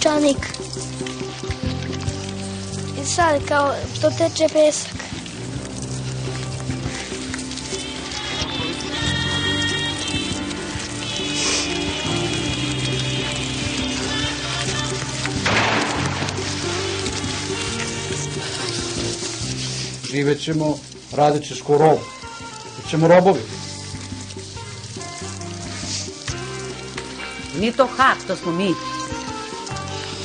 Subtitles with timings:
[0.00, 0.46] peščanik.
[3.02, 4.92] I sad kao što teče pesak.
[20.10, 20.78] Živet ćemo,
[21.12, 21.98] radit ćeš ko rob.
[22.76, 23.40] Bićemo robovi.
[27.58, 28.74] Nije to hak, to smo mi.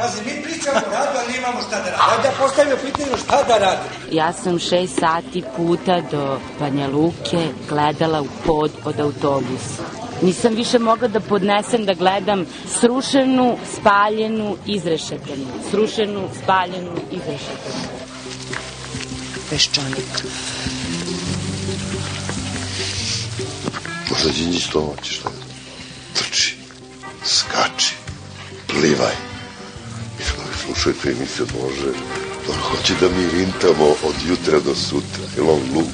[0.00, 2.10] Pazi, mi pričamo o radu, ali imamo šta da radimo.
[2.10, 3.90] Ajde da postavimo pitanje šta da radimo.
[4.10, 9.64] Ja sam šest sati puta do Banja Luke gledala u pod pod autobus.
[10.22, 12.46] Nisam više mogla da podnesem da gledam
[12.80, 15.46] srušenu, spaljenu, izrešetanu.
[15.70, 17.84] Srušenu, spaljenu, izrešetanu.
[19.50, 20.24] Peščanik.
[24.10, 25.30] Možda Đinđić to hoće što
[26.14, 26.56] trči,
[27.24, 27.94] skači,
[28.66, 29.29] plivaj.
[30.70, 31.90] Slušajte emisiju Bože,
[32.48, 35.86] on hoće da mi vintamo od jutra do sutra, jer on lud.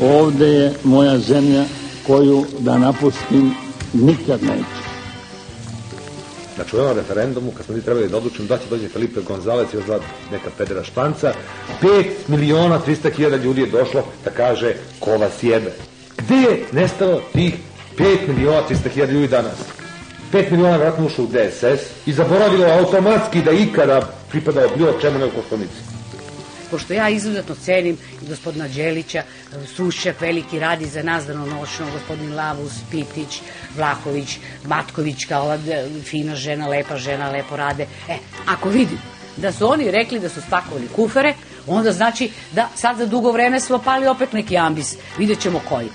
[0.00, 1.64] Ovde je moja zemlja
[2.06, 3.54] koju da napustim
[3.92, 4.82] nikad neću.
[6.76, 9.76] U ovom referendumu, kad smo mi trebali da odlučimo da će dođe Felipe Gonzalez i
[9.76, 9.98] još dva
[10.32, 11.34] neka pedera španca,
[11.82, 15.72] 5 miliona 300 hiljada ljudi je došlo da kaže ko vas jebe.
[16.18, 17.54] Gde je nestalo tih
[17.98, 19.81] 5 miliona 300 hiljada ljudi danas?
[20.32, 24.00] 5 miliona vratno ušlo u DSS i zaboravilo automatski da ikada
[24.30, 25.92] pripadao bilo čemu nego Koštunici.
[26.70, 29.22] pošto ja izuzetno cenim i gospodina Đelića,
[29.76, 33.40] Sušćak veliki radi za nas danonoćno, gospodin Lavus, Pitić,
[33.76, 37.86] Vlahović, Matković, kao ova e, fina žena, lepa žena, lepo rade.
[38.08, 38.16] E,
[38.46, 38.98] ako vidim
[39.36, 41.34] da su oni rekli da su spakovali kufere,
[41.66, 44.96] onda znači da sad za dugo vreme smo pali opet neki ambis.
[45.18, 45.88] Vidjet ćemo koji.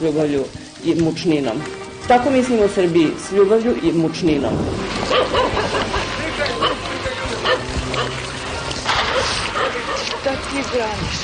[0.00, 0.44] ljubavlju
[0.84, 1.81] i mučninom.
[2.08, 4.52] Tako mislimo o Srbiji, s ljubavlju i mučninom.
[10.04, 11.16] Šta ti braniš?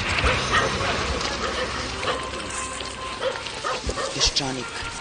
[4.14, 4.97] Peščanik.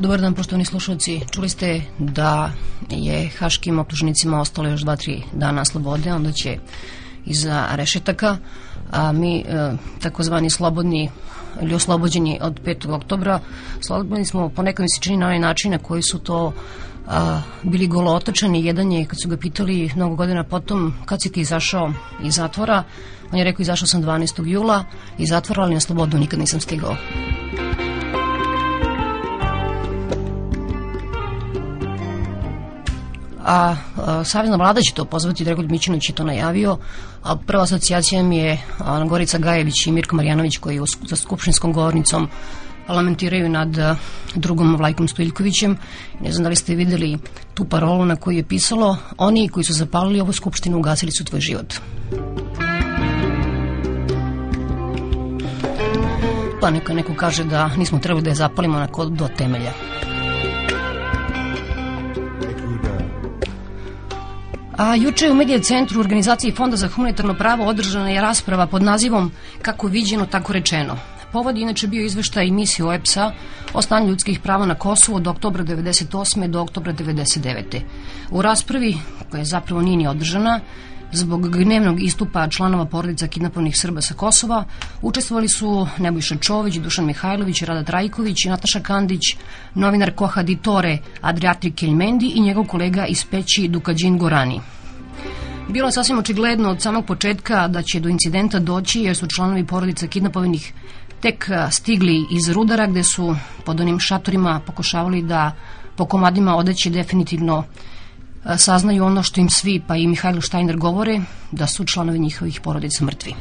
[0.00, 1.20] Dobar dan, poštovani slušalci.
[1.30, 2.52] Čuli ste da
[2.90, 6.58] je haškim optužnicima ostalo još 2-3 dana slobode, onda će
[7.26, 8.36] iza rešetaka,
[8.90, 9.72] a mi e,
[10.02, 11.10] takozvani slobodni
[11.62, 12.92] ili oslobođeni od 5.
[12.92, 13.40] oktobra,
[13.80, 16.52] slobodni smo ponekad mi se čini na onaj način na koji su to
[17.08, 18.64] a, bili golotočani.
[18.64, 22.84] Jedan je, kad su ga pitali mnogo godina potom, kad si ti izašao iz zatvora,
[23.32, 24.46] on je rekao izašao sam 12.
[24.46, 24.84] jula
[25.18, 26.96] iz zatvora, ali na slobodu nikad nisam stigao.
[33.50, 36.78] A, a Savezna vlada će to pozvati, Dragoljub Mićinović je to najavio,
[37.22, 42.28] a prva asocijacija mi je a, Gorica Gajević i Mirko Marjanović koji za skupštinskom govornicom
[42.88, 43.96] lamentiraju nad a,
[44.34, 45.76] drugom Vlajkom Stojiljkovićem.
[46.20, 47.18] Ne znam da li ste videli
[47.54, 51.40] tu parolu na kojoj je pisalo oni koji su zapalili ovu skupštinu ugasili su tvoj
[51.40, 51.74] život.
[56.60, 59.72] Pa neka neko kaže da nismo trebali da je zapalimo onako do temelja.
[64.80, 68.66] A juče je u Medija centru u organizaciji Fonda za humanitarno pravo održana je rasprava
[68.66, 69.32] pod nazivom
[69.62, 70.96] Kako viđeno, tako rečeno.
[71.32, 73.32] Povod je inače bio izveštaj misije OEPS-a
[73.72, 76.46] o stanju ljudskih prava na Kosovu od oktobra 98.
[76.46, 77.80] do oktobra 99.
[78.30, 78.96] U raspravi,
[79.30, 80.60] koja zapravo nije ni održana,
[81.12, 84.64] Zbog gnevnog istupa članova porodica kidnapovanih Srba sa Kosova
[85.02, 89.20] učestvovali su Nebojša Čović, Dušan Mihajlović, Rada Trajković, Nataša Kandić,
[89.74, 94.60] novinar Koha Ditore, Adriatri Keljmendi i njegov kolega iz Peći Dukađin Gorani.
[95.68, 99.66] Bilo je sasvim očigledno od samog početka da će do incidenta doći jer su članovi
[99.66, 100.72] porodica kidnapovanih
[101.20, 105.52] tek stigli iz rudara gde su pod onim šatorima pokušavali da
[105.96, 107.64] po komadima odeći definitivno
[108.56, 111.20] saznaju ono što im svi, pa i Mihajlo Štajner govore,
[111.52, 113.34] da su članovi njihovih porodica mrtvi.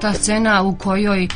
[0.00, 1.28] Ta scena u kojoj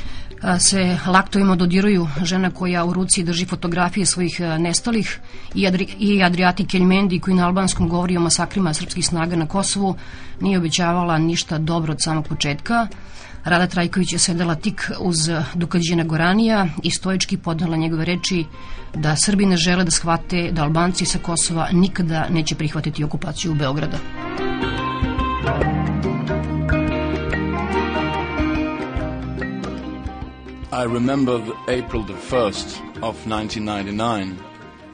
[0.59, 5.21] se laktovima dodiruju žena koja u ruci drži fotografije svojih nestalih
[5.55, 9.97] i, Adri, i Adriati Keljmendi koji na albanskom govori o masakrima srpskih snaga na Kosovu
[10.41, 12.87] nije obećavala ništa dobro od samog početka.
[13.45, 15.17] Rada Trajković je sedela tik uz
[15.55, 18.45] Dukađina Goranija i stojički podnala njegove reči
[18.95, 23.99] da Srbi ne žele da shvate da Albanci sa Kosova nikada neće prihvatiti okupaciju Beograda.
[30.73, 32.67] I remember the April the 1st
[33.03, 34.37] of 1999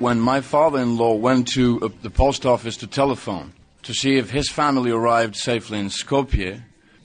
[0.00, 3.52] when my father-in-law went to uh, the post office to telephone
[3.82, 6.62] to see if his family arrived safely in Skopje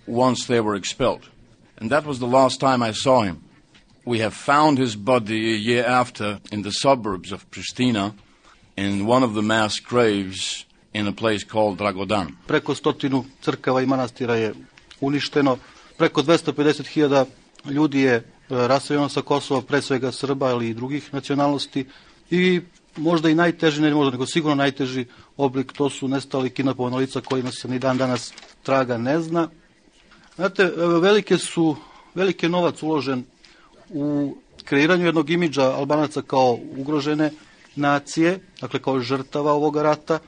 [0.08, 1.33] once they were expelled.
[1.84, 3.44] And that was the last time I saw him.
[4.06, 8.14] We have found his body a year after in the suburbs of Pristina
[8.78, 12.38] in one of the mass graves in a place called Dragodan.
[12.48, 14.54] Preko stotinu crkava i manastira je
[15.02, 15.58] uništeno,
[15.98, 17.26] preko 250.000
[17.66, 21.86] ljudi je raseljeno sa Kosova, pre svega Srba, ali i drugih nacionalnosti
[22.32, 22.62] i
[22.98, 25.06] možda i najteži, ne možda, nego sigurno najteži
[25.38, 28.34] oblik, to su nestali kidnapovana lica kojima se ni dan danas
[28.64, 29.50] traga ne zna.
[30.36, 30.72] Znate,
[31.02, 31.76] velike su,
[32.16, 33.24] velike novac uložen
[33.90, 34.36] u
[34.66, 37.32] kreiranju jednog imidža Albanaca kao ugrožene
[37.76, 40.20] nacije, dakle kao žrtava ovoga rata.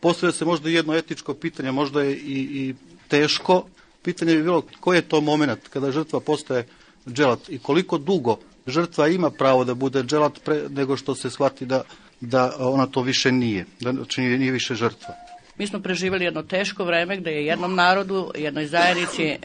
[0.00, 2.74] Postavlja se možda jedno etičko pitanje, možda je i, i
[3.08, 3.64] teško.
[4.02, 6.66] Pitanje bi bilo koji je to moment kada žrtva postaje
[7.08, 8.36] dželat i koliko dugo
[8.66, 11.82] žrtva ima pravo da bude dželat pre nego što se shvati da,
[12.20, 15.14] da ona to više nije, da znači nije više žrtva.
[15.58, 19.38] Mi smo preživjeli jedno teško vreme gde je jednom narodu, jednoj zajednici,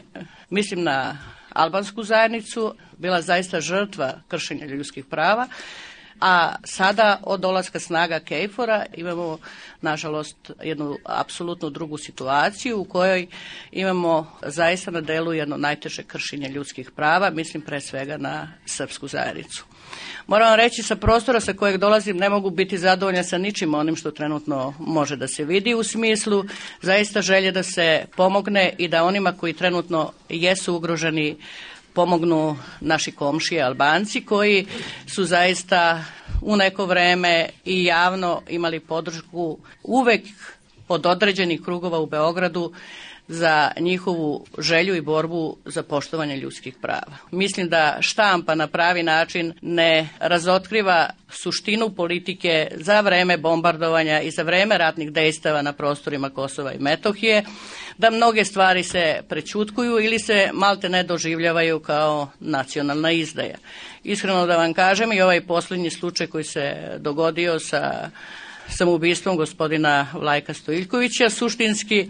[0.50, 1.18] mislim na
[1.52, 5.48] albansku zajednicu, bila zaista žrtva kršenja ljudskih prava
[6.20, 9.38] a sada od dolaska snaga Kejfora imamo
[9.80, 13.26] nažalost jednu apsolutno drugu situaciju u kojoj
[13.72, 19.64] imamo zaista na delu jedno najteže kršenje ljudskih prava, mislim pre svega na srpsku zajednicu.
[20.26, 23.96] Moram vam reći sa prostora sa kojeg dolazim ne mogu biti zadovoljna sa ničim onim
[23.96, 26.44] što trenutno može da se vidi u smislu
[26.82, 31.36] zaista želje da se pomogne i da onima koji trenutno jesu ugroženi
[31.92, 34.66] pomognu naši komšije Albanci koji
[35.06, 36.04] su zaista
[36.42, 40.22] u neko vreme i javno imali podršku uvek
[40.88, 42.72] od određenih krugova u Beogradu
[43.32, 47.16] za njihovu želju i borbu za poštovanje ljudskih prava.
[47.30, 54.42] Mislim da štampa na pravi način ne razotkriva suštinu politike za vreme bombardovanja i za
[54.42, 57.44] vreme ratnih dejstava na prostorima Kosova i Metohije,
[57.98, 63.56] da mnoge stvari se prećutkuju ili se malte ne doživljavaju kao nacionalna izdaja.
[64.04, 68.10] Iskreno da vam kažem i ovaj poslednji slučaj koji se dogodio sa
[68.68, 72.08] samoubistvom gospodina Vlajka Stojiljkovića, suštinski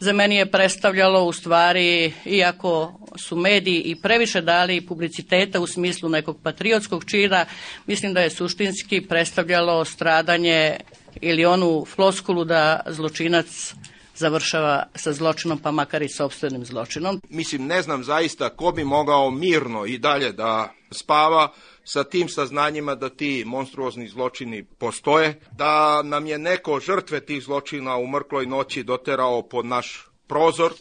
[0.00, 6.08] za meni je predstavljalo u stvari, iako su mediji i previše dali publiciteta u smislu
[6.08, 7.46] nekog patriotskog čina,
[7.86, 10.76] mislim da je suštinski predstavljalo stradanje
[11.20, 13.74] ili onu floskulu da zločinac
[14.14, 17.20] završava sa zločinom, pa makar i sobstvenim zločinom.
[17.28, 21.52] Mislim, ne znam zaista ko bi mogao mirno i dalje da spava
[21.84, 27.96] sa tim saznanjima da ti monstruozni zločini postoje, da nam je neko žrtve tih zločina
[27.96, 30.72] u mrkloj noći doterao pod naš prozor,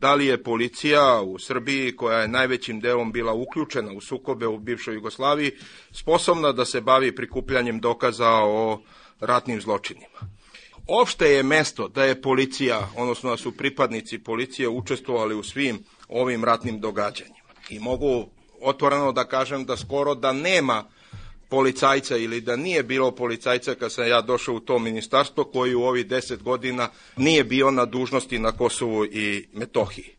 [0.00, 4.58] da li je policija u Srbiji, koja je najvećim delom bila uključena u sukobe u
[4.58, 5.52] bivšoj Jugoslaviji,
[5.90, 8.82] sposobna da se bavi prikupljanjem dokaza o
[9.20, 10.36] ratnim zločinima.
[10.86, 16.44] Opšte je mesto da je policija, odnosno da su pripadnici policije učestvovali u svim ovim
[16.44, 17.36] ratnim događanjima.
[17.70, 20.84] I mogu otvoreno da kažem da skoro da nema
[21.48, 25.82] policajca ili da nije bilo policajca kad sam ja došao u to ministarstvo koji u
[25.82, 30.10] ovih deset godina nije bio na dužnosti na Kosovu i Metohiji.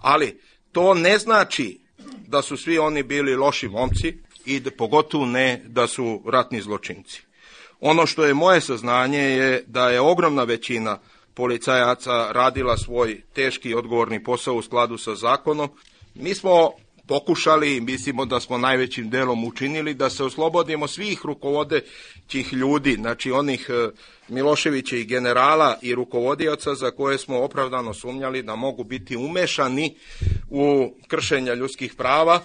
[0.00, 0.40] Ali
[0.72, 1.80] to ne znači
[2.26, 7.22] da su svi oni bili loši momci i da, pogotovo ne da su ratni zločinci.
[7.80, 10.98] Ono što je moje saznanje je da je ogromna većina
[11.34, 15.68] policajaca radila svoj teški i odgovorni posao u skladu sa zakonom.
[16.14, 16.70] Mi smo
[17.06, 23.70] pokušali mislimo da smo najvećim delom učinili da se oslobodimo svih rukovodećih ljudi, znači onih
[23.70, 23.90] e,
[24.28, 29.96] Miloševića i generala i rukovodioca za koje smo opravdano sumnjali da mogu biti umešani
[30.50, 32.40] u kršenja ljudskih prava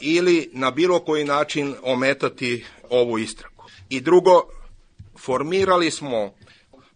[0.00, 3.64] ili na bilo koji način ometati ovu istragu.
[3.88, 4.42] I drugo,
[5.18, 6.34] formirali smo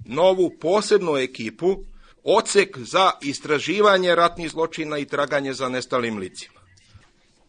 [0.07, 1.77] novu posebnu ekipu,
[2.25, 6.58] odsek za istraživanje ratnih zločina i traganje za nestalim licima.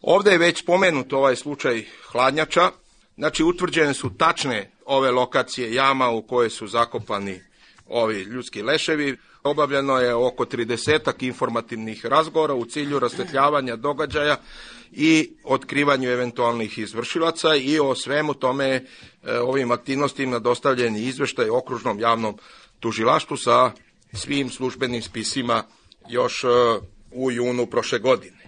[0.02, 2.70] Ovde je već spomenut ovaj slučaj hladnjača,
[3.16, 7.40] znači utvrđene su tačne ove lokacije jama u koje su zakopani
[7.86, 9.16] ovi ljudski leševi.
[9.42, 14.36] Obavljeno je oko 30 informativnih razgovora u cilju rasvetljavanja događaja
[14.92, 18.84] i otkrivanju eventualnih izvršilaca i o svemu tome e,
[19.38, 22.38] ovim aktivnostima dostavljen je izveštaj okružnom javnom
[22.80, 23.72] tužilaštvu sa
[24.12, 25.64] svim službenim spisima
[26.08, 26.48] još e,
[27.12, 28.39] u junu prošle godine.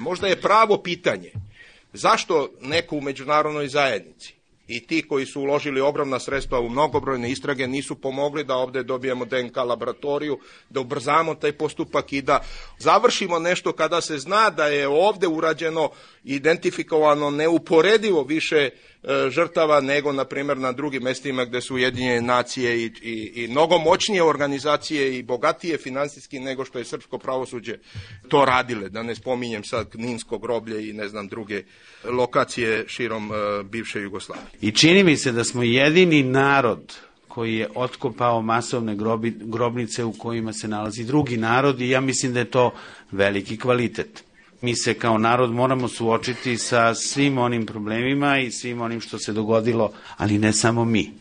[0.00, 1.32] Možda je pravo pitanje
[1.92, 4.39] zašto neko u međunarodnoj zajednici
[4.70, 9.24] i ti koji su uložili ogromna sredstva u mnogobrojne istrage nisu pomogli da ovde dobijemo
[9.24, 10.38] DNK laboratoriju,
[10.70, 12.40] da ubrzamo taj postupak i da
[12.78, 15.90] završimo nešto kada se zna da je ovde urađeno
[16.24, 18.70] identifikovano neuporedivo više e,
[19.30, 23.78] žrtava nego, na primjer, na drugim mestima gde su Ujedinjene nacije i, i, i mnogo
[23.78, 27.78] moćnije organizacije i bogatije finansijski nego što je srpsko pravosuđe
[28.28, 28.88] to radile.
[28.88, 31.62] Da ne spominjem sad Kninsko groblje i ne znam druge
[32.04, 33.36] lokacije širom uh,
[33.66, 34.46] bivše Jugoslavije.
[34.60, 36.94] I čini mi se da smo jedini narod
[37.28, 42.32] koji je otkopao masovne grobi, grobnice u kojima se nalazi drugi narod i ja mislim
[42.32, 42.72] da je to
[43.10, 44.24] veliki kvalitet.
[44.62, 49.32] Mi se kao narod moramo suočiti sa svim onim problemima i svim onim što se
[49.32, 51.12] dogodilo, ali ne samo mi.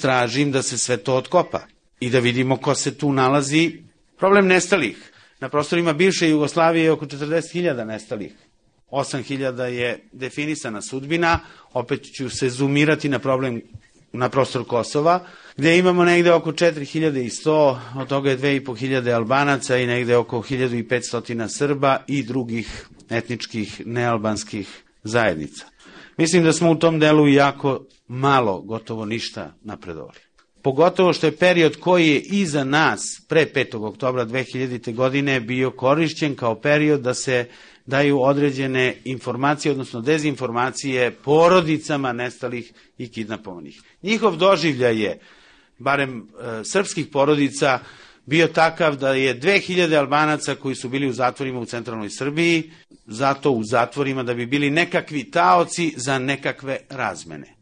[0.00, 1.60] Tražim da se sve to otkopa
[2.00, 3.72] i da vidimo ko se tu nalazi.
[4.18, 5.12] Problem nestalih.
[5.40, 8.32] Na prostorima bivše Jugoslavije je oko 40.000 nestalih.
[8.90, 11.40] 8.000 je definisana sudbina,
[11.72, 13.60] opet ću se zoomirati na problem
[14.12, 15.26] na prostor Kosova,
[15.56, 22.04] gde imamo negde oko 4100, od toga je 2500 Albanaca i negde oko 1500 Srba
[22.06, 25.64] i drugih etničkih nealbanskih zajednica.
[26.16, 30.18] Mislim da smo u tom delu jako malo, gotovo ništa napredovali.
[30.62, 33.86] Pogotovo što je period koji je iza nas, pre 5.
[33.86, 34.94] oktobra 2000.
[34.94, 37.48] godine, bio korišćen kao period da se
[37.86, 43.82] daju određene informacije, odnosno dezinformacije porodicama nestalih i kidnapovanih.
[44.02, 45.18] Njihov doživljaj je,
[45.78, 47.78] barem e, srpskih porodica,
[48.26, 52.70] bio takav da je 2000 Albanaca koji su bili u zatvorima u centralnoj Srbiji,
[53.06, 57.54] zato u zatvorima da bi bili nekakvi taoci za nekakve razmene.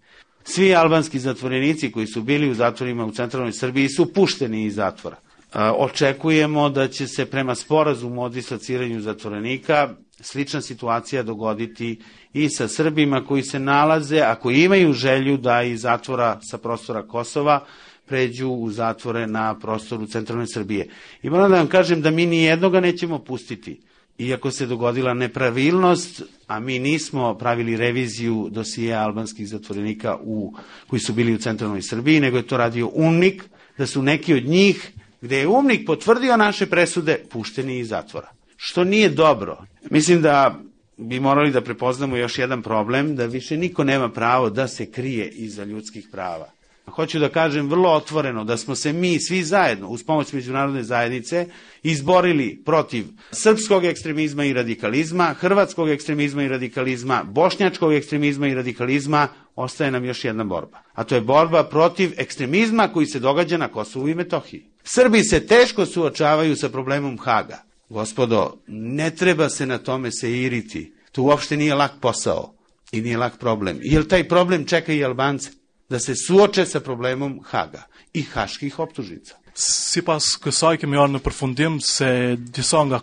[0.45, 5.17] Svi albanski zatvorenici koji su bili u zatvorima u centralnoj Srbiji su pušteni iz zatvora.
[5.17, 12.01] E, očekujemo da će se prema sporazumu o dislociranju zatvorenika slična situacija dogoditi
[12.33, 17.03] i sa Srbima koji se nalaze, a koji imaju želju da iz zatvora sa prostora
[17.03, 17.65] Kosova
[18.07, 20.89] pređu u zatvore na prostoru centralne Srbije.
[21.23, 23.81] I moram da vam kažem da mi ni jednoga nećemo pustiti.
[24.19, 30.55] Iako se dogodila nepravilnost, a mi nismo pravili reviziju dosije albanskih zatvorenika u,
[30.87, 33.45] koji su bili u centralnoj Srbiji, nego je to radio UNMIK,
[33.79, 38.85] da su neki od njih, gde je UNMIK potvrdio naše presude, pušteni iz zatvora što
[38.85, 39.59] nije dobro.
[39.91, 40.61] Mislim da
[40.97, 45.29] bi morali da prepoznamo još jedan problem, da više niko nema pravo da se krije
[45.29, 46.51] iza ljudskih prava.
[46.87, 51.47] Hoću da kažem vrlo otvoreno da smo se mi svi zajedno uz pomoć međunarodne zajednice
[51.83, 59.91] izborili protiv srpskog ekstremizma i radikalizma, hrvatskog ekstremizma i radikalizma, bošnjačkog ekstremizma i radikalizma, ostaje
[59.91, 60.79] nam još jedna borba.
[60.93, 64.65] A to je borba protiv ekstremizma koji se događa na Kosovu i Metohiji.
[64.85, 67.64] Srbi se teško suočavaju sa problemom Haga.
[67.89, 70.93] Gospodo, ne treba se na tome se iriti.
[71.13, 72.55] To uopšte nije lak posao
[72.93, 73.79] i nije lak problem.
[73.83, 75.51] Jer taj problem čeka i Albance
[75.89, 79.37] da se suoče sa problemom Haga i haških optužnica.
[79.55, 82.99] Si pas kësaj kemi arë në përfundim se disa nga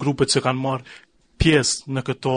[0.00, 0.84] grupet që kanë marë
[1.40, 2.34] pjesë në këto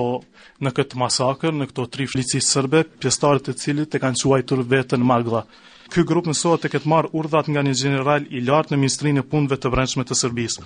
[0.64, 5.04] në këtë masakër, në këto tri flici sërbe, pjestarët e cilit e kanë quajtur vetën
[5.04, 5.44] Magla.
[5.92, 9.28] Ky grup mësohet të ketë marrë urdhat nga një general i lartë në Ministrinë e
[9.28, 10.66] Punëve të Brendshme të Serbisë.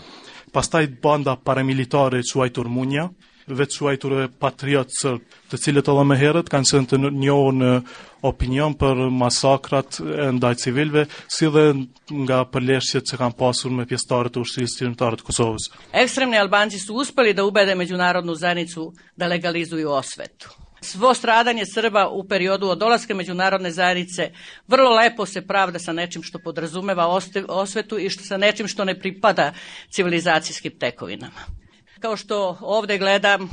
[0.51, 3.05] Pastaj banda paramilitare e quajtur Munja,
[3.47, 7.71] vetë quajtur patriot sërb, të cilët edhe më herët kanë qenë të njohur në
[8.27, 11.65] opinion për masakrat e ndaj civilve, si dhe
[12.25, 15.69] nga përleshjet që kanë pasur me pjestarët e ushtrisë qërimtare të Kosovës.
[16.03, 20.60] Ekstremni Albanci su uspeli da ubede međunarodnu zajednicu da legalizuju osvetu.
[20.83, 24.31] Svo stradanje Srba u periodu od dolaska međunarodne zajednice
[24.67, 27.07] vrlo lepo se pravda sa nečim što podrazumeva
[27.47, 29.53] osvetu i što sa nečim što ne pripada
[29.89, 31.41] civilizacijskim tekovinama.
[31.99, 33.49] Kao što ovde gledam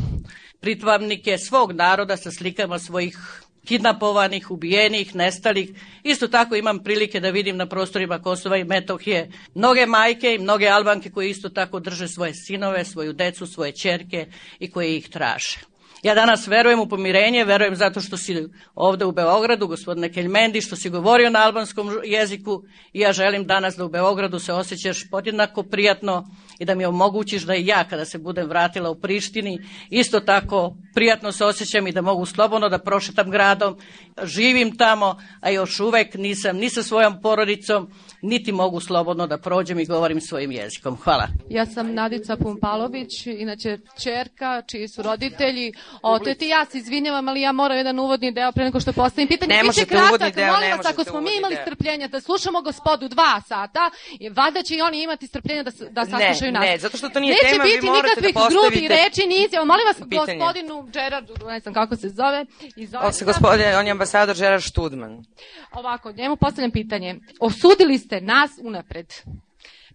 [0.60, 3.18] pritvamnike svog naroda sa slikama svojih
[3.64, 5.70] kidnapovanih, ubijenih, nestalih.
[6.02, 10.68] Isto tako imam prilike da vidim na prostorima Kosova i Metohije mnoge majke i mnoge
[10.68, 14.26] albanke koje isto tako drže svoje sinove, svoju decu, svoje čerke
[14.58, 15.77] i koje ih traže.
[16.02, 20.76] Ja danas verujem u pomirenje, verujem zato što si ovde u Beogradu, gospodine Keljmendi, što
[20.76, 22.62] si govorio na albanskom jeziku
[22.92, 26.28] i ja želim danas da u Beogradu se osjećaš podjednako prijatno
[26.58, 29.58] i da mi omogućiš da i ja kada se budem vratila u Prištini
[29.90, 33.76] isto tako prijatno se osjećam i da mogu slobodno da prošetam gradom,
[34.22, 37.90] živim tamo, a još uvek nisam ni sa svojom porodicom,
[38.22, 40.96] niti mogu slobodno da prođem i govorim svojim jezikom.
[40.96, 41.28] Hvala.
[41.50, 45.72] Ja sam Nadica Pumpalović, inače čerka, čiji su roditelji
[46.02, 46.48] oteti.
[46.48, 49.54] Ja se izvinjavam, ali ja moram jedan uvodni deo pre nego što postavim pitanje.
[49.54, 51.64] Ne možete kratak, uvodni deo, molim ne vas, ako možete smo mi imali deo.
[51.64, 53.90] strpljenja da slušamo gospodu dva sata,
[54.36, 56.62] valjda će i oni imati strpljenja da, da saslušaju nas.
[56.64, 59.44] ne, zato što to nije Neće tema, vi morate da nikakvih postavite grubih reči, ni
[59.44, 59.64] izjava.
[59.64, 60.38] Molim vas, pitanje.
[60.38, 62.46] gospodinu Gerardu, ne znam kako se zove,
[62.76, 65.24] iz se gospodin, on je ambasador Gerard Študman.
[65.72, 67.20] Ovako, njemu postavljam pitanje.
[67.40, 69.06] Osudili ste nas unapred.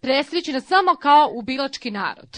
[0.01, 2.29] Presliči nas samo kao ubilački narod.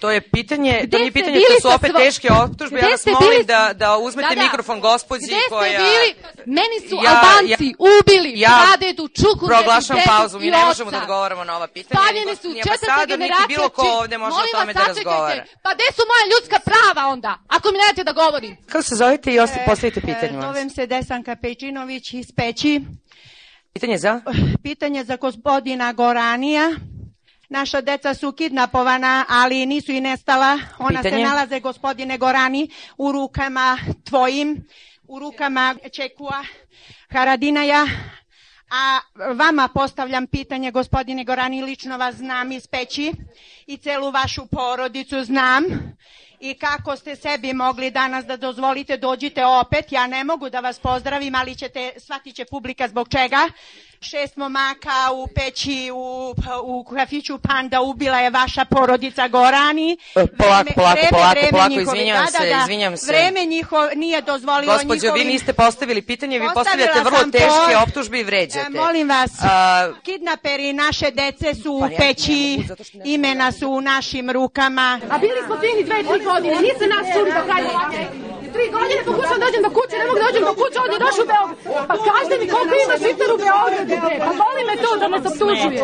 [0.00, 2.76] To je pitanje, Gde to nije ste pitanje, to su opet svo- teške optužbe.
[2.76, 4.42] Gde Ja vas ste molim bili da, da uzmete Da, da.
[4.42, 5.78] mikrofon gospođi Gde ste koja...
[5.80, 6.08] bili?
[6.48, 10.90] Meni su Ja- Albanci ja- ubili ja pradedu, čukuredu, Proglašam pauzu, mi i ne možemo
[10.90, 12.00] da odgovaramo na ova pitanja.
[12.00, 13.46] Spaljeni ni su četvrta ambasador, niti generacija.
[13.48, 15.44] bilo ko či- ovde može o Molim tome da razgovara.
[15.64, 17.32] Pa gde su moja ljudska prava onda?
[17.48, 18.52] Ako mi ne date da govorim.
[18.66, 20.38] Kako se zovete i osti, postavite pitanje.
[20.38, 20.42] E.
[20.42, 22.72] Zovem se Desanka Pejčinović iz Peći.
[23.72, 24.20] Pitanje za?
[24.62, 26.70] Pitanje za gospodina Goranija.
[27.48, 30.58] Naša deca su kidnapovana, ali nisu i nestala.
[30.78, 31.24] Ona Pitanje?
[31.24, 34.64] se nalaze, gospodine Gorani, u rukama tvojim,
[35.08, 36.44] u rukama Čekua
[37.10, 37.86] Haradinaja.
[38.70, 39.00] A
[39.34, 43.12] vama postavljam pitanje, gospodine Gorani, lično vas znam iz Peći
[43.66, 45.64] i celu vašu porodicu znam.
[46.40, 50.78] I kako ste sebi mogli danas da dozvolite, dođite opet, ja ne mogu da vas
[50.78, 53.48] pozdravim, ali ćete, shvatit će publika zbog čega.
[54.02, 59.92] Šest momaka u peći, u, u kafiću Panda ubila je vaša porodica Gorani.
[59.92, 63.06] E, polako, polako, polako, polako, njihove- izvinjavam da, da, se, da, izvinjavam se.
[63.06, 67.82] Vreme njiho nije dozvolilo Gospođo, vi njihovim- niste postavili pitanje, vi postavljate vrlo teške to.
[67.82, 68.66] optužbe i vređate.
[68.66, 73.68] E, molim vas, A, kidnaperi naše dece su u Pa ja peći, mogu, imena su
[73.68, 75.00] u našim rukama.
[75.10, 77.90] A bili smo fini dve, tri godine, niste nas čuli do kraja.
[78.54, 80.98] Tri godine pokušam da dođem do kuće, ne mogu da dođem do kuće, on je
[81.06, 81.58] došao u Beograd.
[81.90, 85.18] Pa kažite mi koliko ima švicar u Beogradu, bre, pa boli me to da me
[85.22, 85.80] se optužuje.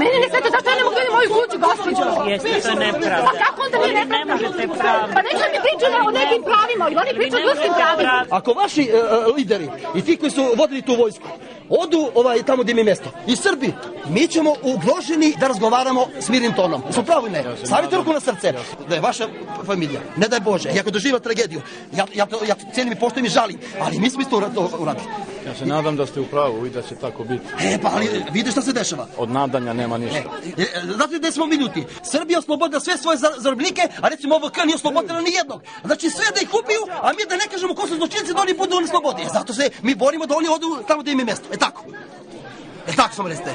[0.00, 2.04] Mene ne sveta, zašto ja ne mogu da idem u moju kuću, gospođo?
[2.30, 3.28] Jeste, to je nepravda.
[3.28, 4.32] Pa kako onda nije ne nepravda?
[4.34, 5.12] možete pravda.
[5.16, 8.16] Pa neće mi pričaju o nekim pravima, oni pričaju o ljudskim pravima.
[8.38, 9.66] Ako vaši e, e, lideri
[9.98, 11.28] i ti koji su vodili tu vojsku
[11.68, 13.72] odu ovaj tamo gdje mi je mesto i Srbi,
[14.08, 16.82] mi ćemo ugroženi da razgovaramo s mirnim tonom.
[16.94, 17.44] Su pravo ne?
[17.64, 18.54] Stavite ruku na srce
[18.88, 19.28] da je vaša
[19.66, 21.60] familija, ne daj Bože, i ako doživa tragediju,
[21.96, 24.70] ja, ja, to, ja cijenim i poštujem i žalim, ali mi smo isto ura- to
[24.78, 25.06] uradili.
[25.46, 27.44] Ja se nadam da ste u pravu i da će tako biti.
[27.60, 29.06] E, pa ali vidiš šta se dešava.
[29.16, 30.18] Od nadanja nema ništa.
[30.58, 31.84] E, e, Znate gde smo minuti?
[32.02, 35.62] Srbija oslobodila sve svoje zar- zarobljenike, a recimo OVK nije oslobodila ni jednog.
[35.84, 38.54] Znači sve da ih ubiju, a mi da ne kažemo ko su zločinci da oni
[38.54, 39.22] budu na slobodi.
[39.22, 41.46] E, zato se mi borimo da oni odu tamo gde im je mesto.
[41.52, 41.84] E tako.
[42.88, 43.54] E tako samo recite.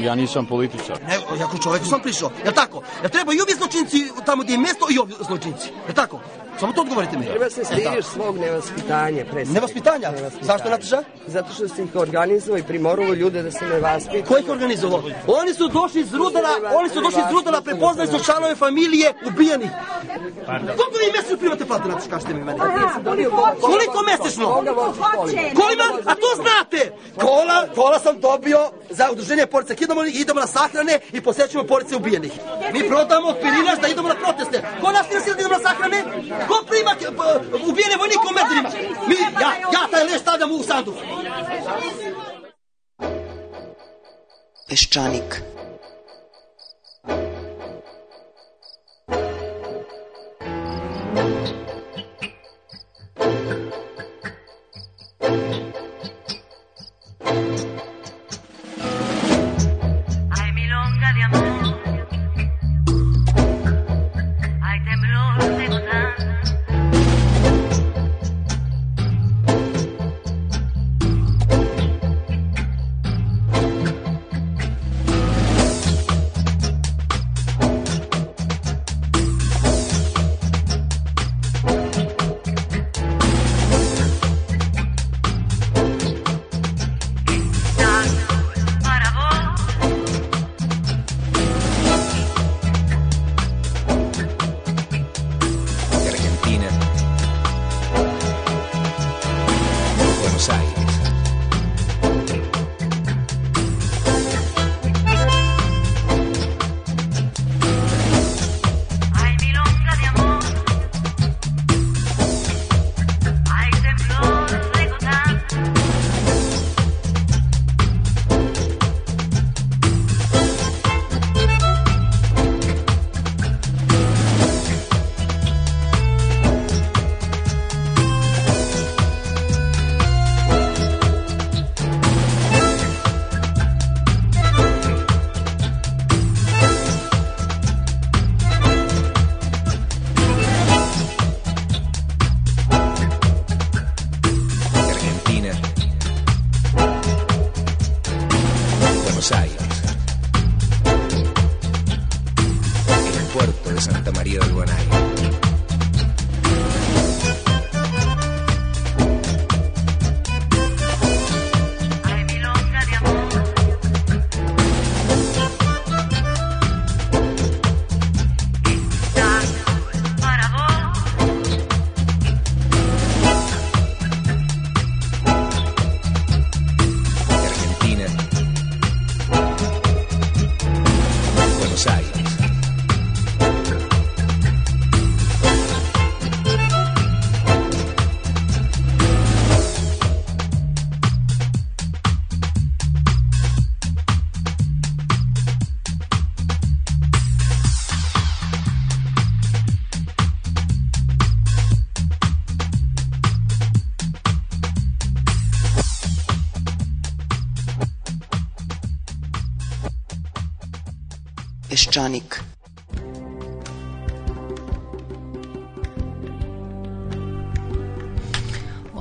[0.00, 0.98] Ja nisam političar.
[1.08, 2.30] Ne, ja kao čovjek sam prišao.
[2.44, 2.82] Je tako?
[3.02, 5.68] Ja treba i ovi zločinci tamo gdje je mesto i ovi zločinci.
[5.88, 6.20] Je tako?
[6.60, 7.26] Samo to odgovorite mi.
[7.26, 9.54] Treba se E, stidiš svog nevaspitanja, pre svega.
[9.54, 10.12] Nevaspitanja?
[10.40, 11.02] Zašto, Nataša?
[11.26, 14.24] Zato što si ih organizovao i primorovao ljude da se ne vaspitaju.
[14.28, 15.02] Ko ih organizovao?
[15.26, 19.70] Oni su došli iz Rudara, oni su došli iz Rudara, prepoznali su članove familije ubijenih.
[20.46, 22.60] Koliko vi mjesečno primate plate, Nataša, kažete mi meni?
[23.60, 24.46] Koliko mjesečno?
[25.56, 25.86] Ko ima?
[26.06, 26.92] A to znate!
[27.20, 28.58] Kola, kola sam dobio
[28.90, 32.32] za udruženje porodice Kidamo idemo na sahrane i posjećujemo porodice ubijenih.
[32.72, 34.62] Mi prodamo pirinaš da idemo na proteste.
[34.80, 36.04] Ko nas finansira da idemo na sahrane?
[36.48, 38.68] Ko prima k- p- ubijene vojnike u metrima?
[39.08, 40.94] Mi, ja, ja taj leš stavljam u sandu.
[44.68, 45.40] Peščanik.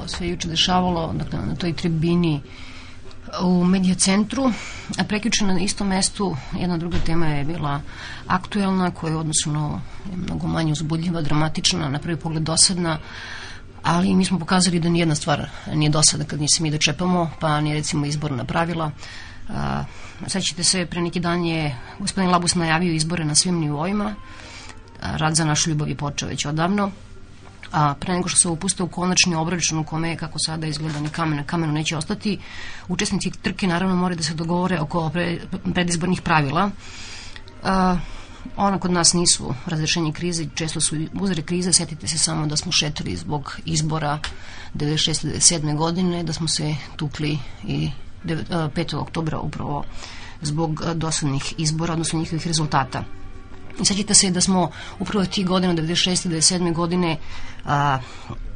[0.08, 2.42] Se juče dešavalo dakle, na toj tribini
[3.42, 4.52] u medija centru,
[4.98, 7.82] a prekjuče na istom mestu jedna druga tema je bila
[8.28, 9.82] aktuelna, koja je odnosno
[10.16, 12.98] mnogo manje uzbudljiva, dramatična, na prvi pogled dosadna,
[13.84, 17.74] ali mi smo pokazali da nijedna stvar nije dosada kad se mi dočepamo, pa ni
[17.74, 18.92] recimo izborna pravila.
[19.50, 19.84] A,
[20.28, 24.16] sećate se, pre neki dan je gospodin Labus najavio izbore na svim nivoima,
[25.02, 26.92] a, rad za našu ljubav je počeo već odavno,
[27.74, 31.10] a pre nego što se upuste u konačni obračun u kome, kako sada izgleda, ni
[31.10, 32.40] kamen na kamenu neće ostati,
[32.88, 35.40] učesnici trke naravno moraju da se dogovore oko pre,
[35.74, 36.70] predizbornih pravila.
[37.64, 37.98] A,
[38.56, 42.72] ona kod nas nisu razrešenje krize, često su uzre krize, setite se samo da smo
[42.72, 44.20] šetali zbog izbora
[44.76, 45.28] 96.
[45.28, 45.78] 97.
[45.78, 47.92] godine, da smo se tukli i
[48.26, 48.96] 5.
[48.96, 49.84] oktobra upravo
[50.42, 53.04] zbog dosadnih izbora, odnosno njihovih rezultata.
[53.84, 56.30] Sećate se da smo upravo tih godina, 96.
[56.30, 56.74] 97.
[56.74, 57.18] godine,
[57.66, 58.00] a,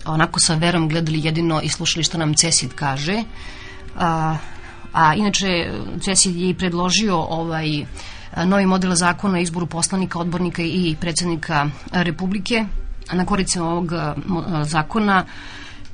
[0.05, 3.23] onako sa verom gledali jedino i slušali što nam Cesid kaže.
[3.97, 4.37] A,
[4.93, 5.47] a inače,
[6.01, 7.85] Cesid je i predložio ovaj
[8.45, 12.65] novi model zakona o izboru poslanika, odbornika i predsednika Republike.
[13.13, 13.91] Na koricima ovog
[14.63, 15.25] zakona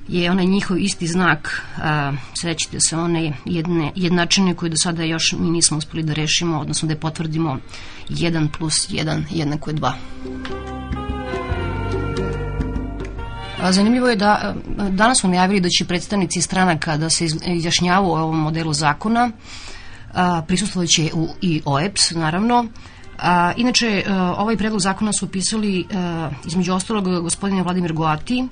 [0.07, 5.35] je onaj njihov isti znak, a, srećite se, one jedne, jednačine koje do sada još
[5.39, 7.57] mi nismo uspeli da rešimo, odnosno da je potvrdimo
[8.09, 9.91] 1 plus 1 jednako je 2.
[13.61, 14.55] A, Zanimljivo je da
[14.89, 19.31] danas smo najavili da će predstavnici stranaka da se iz- izjašnjavu o ovom modelu zakona,
[20.13, 22.65] a, prisustvovaće u, i OEPS, naravno.
[23.57, 24.03] Inače,
[24.37, 25.85] ovaj predlog zakona su pisali
[26.47, 28.47] između ostalog gospodin Vladimir Goati,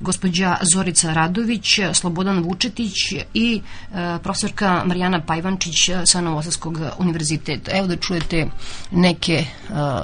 [0.00, 7.70] gospođa Zorica Radović, Slobodan Vučetić i e, profesorka Marijana Pajvančić sa Novosadskog univerziteta.
[7.78, 8.46] Evo da čujete
[8.90, 9.44] neke e,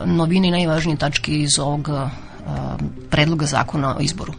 [0.06, 2.08] novine i najvažnije tačke iz ovog e,
[3.10, 4.32] predloga zakona o izboru.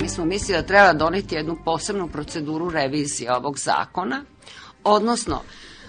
[0.00, 4.24] Mi smo mislili da treba doneti jednu posebnu proceduru revizije ovog zakona,
[4.84, 5.42] odnosno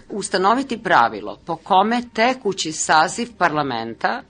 [0.09, 4.23] ustanoviti pravilo po kome tekući saziv parlamenta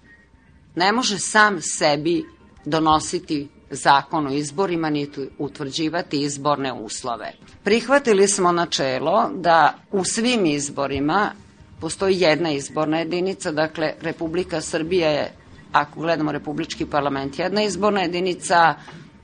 [0.75, 2.36] ne može sam sebi
[2.67, 7.33] donositi zakon o izborima niti utvrđivati izborne uslove.
[7.63, 11.31] Prihvatili smo načelo da u svim izborima
[11.79, 15.31] postoji jedna izborna jedinica, dakle Republika Srbija je,
[15.71, 18.75] ako gledamo Republički parlament, jedna izborna jedinica,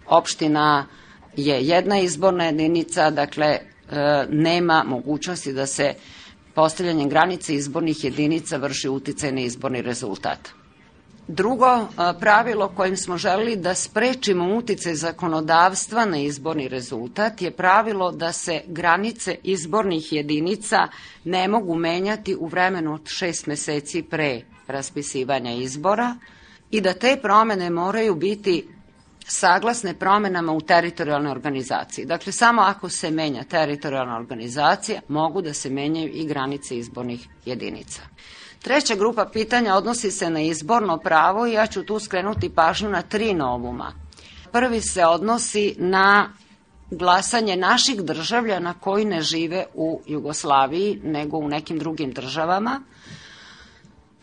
[0.07, 0.85] opština
[1.35, 3.59] je jedna izborna jedinica, dakle e,
[4.29, 5.93] nema mogućnosti da se
[6.55, 10.62] postavljanjem granice izbornih jedinica vrši uticaj na izborni rezultat.
[11.27, 18.11] Drugo a, pravilo kojim smo želeli da sprečimo uticaj zakonodavstva na izborni rezultat je pravilo
[18.11, 20.87] da se granice izbornih jedinica
[21.23, 26.15] ne mogu menjati u vremenu od šest meseci pre raspisivanja izbora
[26.71, 28.67] i da te promene moraju biti
[29.27, 32.05] saglasne promenama u teritorijalnoj organizaciji.
[32.05, 38.01] Dakle, samo ako se menja teritorijalna organizacija, mogu da se menjaju i granice izbornih jedinica.
[38.63, 43.01] Treća grupa pitanja odnosi se na izborno pravo i ja ću tu skrenuti pažnju na
[43.01, 43.91] tri novuma.
[44.51, 46.29] Prvi se odnosi na
[46.91, 52.81] glasanje naših državljana koji ne žive u Jugoslaviji nego u nekim drugim državama.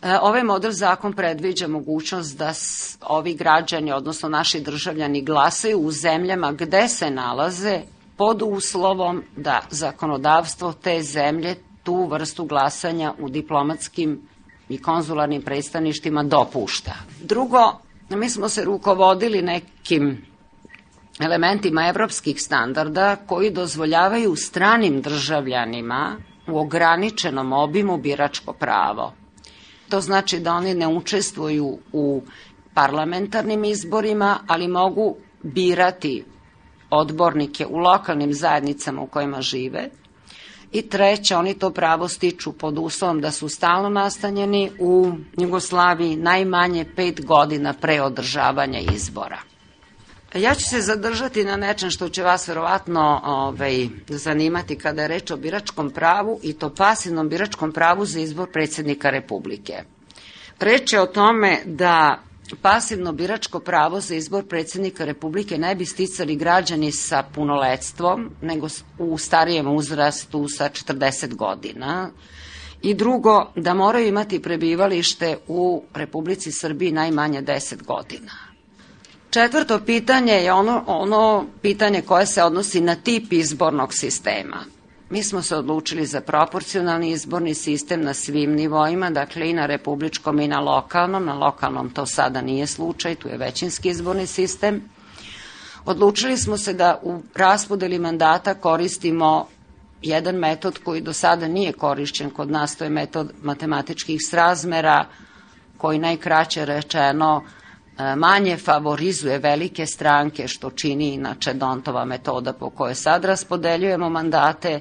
[0.03, 2.53] E, Ovaj model zakon predviđa mogućnost da
[3.01, 7.81] ovi građani, odnosno naši državljani, glasaju u zemljama gde se nalaze
[8.17, 14.30] pod uslovom da zakonodavstvo te zemlje tu vrstu glasanja u diplomatskim
[14.71, 16.93] i konzularnim predstavništima dopušta.
[17.23, 17.73] Drugo,
[18.11, 20.25] mi smo se rukovodili nekim
[21.21, 26.17] elementima evropskih standarda koji dozvoljavaju stranim državljanima
[26.49, 29.13] u ograničenom obimu biračko pravo.
[29.89, 32.23] To znači da oni ne učestvuju u
[32.75, 35.09] parlamentarnim izborima, ali mogu
[35.43, 36.25] birati
[36.91, 39.89] odbornike u lokalnim zajednicama u kojima žive.
[40.73, 46.85] I treće, oni to pravo stiču pod uslovom da su stalno nastanjeni u Jugoslaviji najmanje
[46.97, 49.41] pet godina pre održavanja izbora.
[50.35, 55.31] Ja ću se zadržati na nečem što će vas verovatno ovaj, zanimati kada je reč
[55.31, 59.83] o biračkom pravu i to pasivnom biračkom pravu za izbor predsednika Republike.
[60.61, 62.23] Reč je o tome da
[62.57, 69.19] pasivno biračko pravo za izbor predsednika Republike ne bi sticali građani sa punoletstvom, nego u
[69.19, 72.11] starijem uzrastu sa 40 godina.
[72.83, 78.33] I drugo, da moraju imati prebivalište u Republici Srbiji najmanje 10 godina.
[79.31, 84.65] Četvrto pitanje je ono, ono pitanje koje se odnosi na tip izbornog sistema.
[85.11, 90.41] Mi smo se odlučili za proporcionalni izborni sistem na svim nivoima, dakle i na republičkom
[90.41, 91.25] i na lokalnom.
[91.25, 94.83] Na lokalnom to sada nije slučaj, tu je većinski izborni sistem.
[95.85, 99.47] Odlučili smo se da u raspodeli mandata koristimo
[100.03, 105.05] jedan metod koji do sada nije korišćen kod nas, to je metod matematičkih srazmera,
[105.79, 107.43] koji najkraće rečeno
[108.17, 114.81] manje favorizuje velike stranke, što čini inače Dontova metoda po kojoj sad raspodeljujemo mandate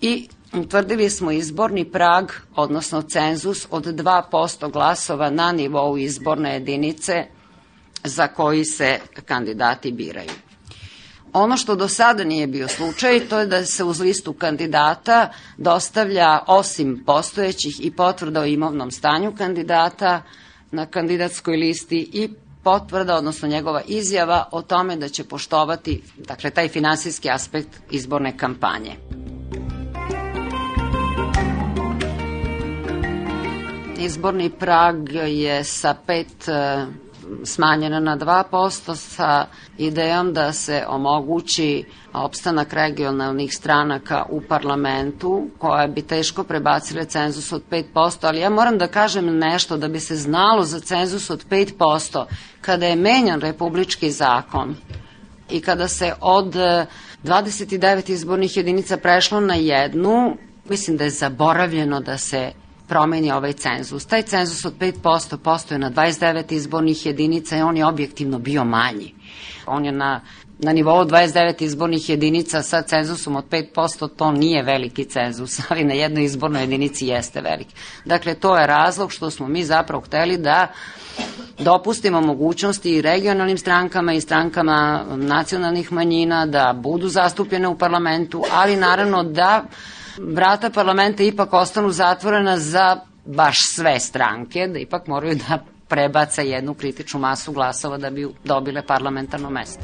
[0.00, 7.24] i utvrdili smo izborni prag, odnosno cenzus od 2% glasova na nivou izborne jedinice
[8.04, 10.30] za koji se kandidati biraju.
[11.32, 16.38] Ono što do sada nije bio slučaj, to je da se uz listu kandidata dostavlja
[16.46, 20.22] osim postojećih i potvrda o imovnom stanju kandidata
[20.70, 22.28] na kandidatskoj listi i
[22.62, 28.96] potvrda, odnosno njegova izjava o tome da će poštovati dakle, taj finansijski aspekt izborne kampanje.
[33.98, 36.86] Izborni prag je sa 5
[37.44, 39.46] smanjena na 2% sa
[39.78, 47.62] idejom da se omogući opstanak regionalnih stranaka u parlamentu koje bi teško prebacile cenzus od
[47.70, 52.24] 5%, ali ja moram da kažem nešto da bi se znalo za cenzus od 5%
[52.60, 54.76] kada je menjan republički zakon
[55.50, 56.54] i kada se od
[57.24, 60.36] 29 izbornih jedinica prešlo na jednu,
[60.68, 62.52] mislim da je zaboravljeno da se
[62.90, 64.06] promeni ovaj cenzus.
[64.06, 69.14] Taj cenzus od 5% postoje na 29 izbornih jedinica i on je objektivno bio manji.
[69.66, 70.20] On je na
[70.62, 75.94] na nivou 29 izbornih jedinica sa cenzusom od 5%, to nije veliki cenzus, ali na
[75.94, 77.74] jednoj izbornoj jedinici jeste veliki.
[78.04, 80.66] Dakle, to je razlog što smo mi zapravo hteli da
[81.58, 88.76] dopustimo mogućnosti i regionalnim strankama i strankama nacionalnih manjina da budu zastupljene u parlamentu, ali
[88.76, 89.64] naravno da
[90.18, 92.96] vrata parlamenta ipak ostanu zatvorena za
[93.26, 98.86] baš sve stranke, da ipak moraju da prebaca jednu kritičnu masu glasova da bi dobile
[98.86, 99.82] parlamentarno mesto.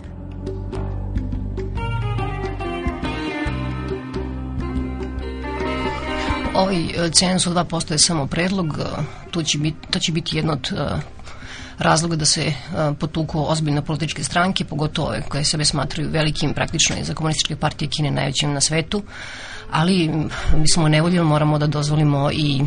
[6.54, 8.84] Ovaj e, cenzus od 2% je samo predlog, e,
[9.30, 11.00] to će biti, to će biti jedno od e,
[11.78, 12.52] razloga da se
[13.00, 17.88] potuku ozbiljno političke stranke, pogotovo ove koje sebe smatraju velikim praktično i za komunističke partije
[17.88, 19.02] Kine najvećim na svetu
[19.70, 20.08] ali
[20.56, 22.60] mi smo nevoljeno moramo da dozvolimo i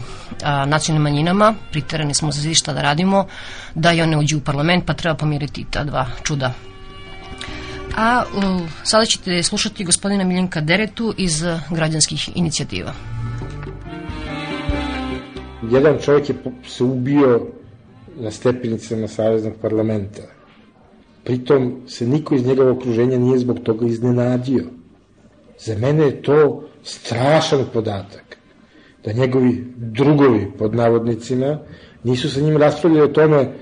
[0.44, 3.26] a, nacionalnim manjinama, priterani smo za šta da radimo,
[3.76, 6.54] da i one uđu u parlament, pa treba pomiriti ta dva čuda.
[7.98, 8.42] A u,
[8.84, 12.94] sada ćete slušati gospodina Miljenka Deretu iz građanskih inicijativa.
[15.72, 16.36] Jedan čovjek je
[16.68, 17.48] se ubio
[18.20, 20.22] na stepenicama Saveznog parlamenta.
[21.24, 24.64] Pritom se niko iz njegovog okruženja nije zbog toga iznenadio.
[25.60, 28.38] Za mene je to strašan podatak
[29.06, 31.60] da njegovi drugovi pod navodnicima
[32.04, 33.54] nisu sa njim raspravljali o tome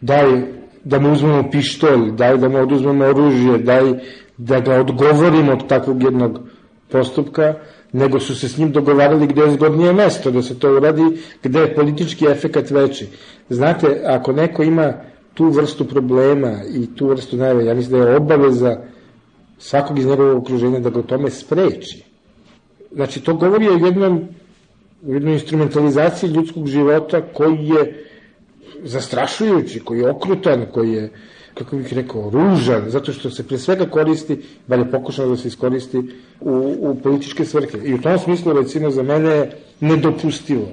[0.00, 0.42] daj
[0.84, 3.92] da mu uzmemo pištolj, daj da mu oduzmemo oružje, daj
[4.36, 6.40] da ga odgovorimo od takvog jednog
[6.88, 7.54] postupka,
[7.92, 11.02] nego su se s njim dogovarali gde je zgodnije mesto da se to uradi,
[11.42, 13.08] gde je politički efekat veći.
[13.48, 14.92] Znate, ako neko ima
[15.34, 18.76] tu vrstu problema i tu vrstu najve, ja mislim da je obaveza
[19.58, 22.09] svakog iz njegovog okruženja da ga tome spreči.
[22.92, 24.28] Znači, to govori o jednom,
[25.08, 28.06] o jednoj instrumentalizaciji ljudskog života koji je
[28.82, 31.10] zastrašujući, koji je okrutan, koji je,
[31.54, 35.48] kako bih rekao, ružan, zato što se pre svega koristi, bar je pokušano da se
[35.48, 35.98] iskoristi
[36.40, 37.78] u, u političke svrhe.
[37.84, 39.50] I u tom smislu, recimo, za mene je
[39.80, 40.68] nedopustivo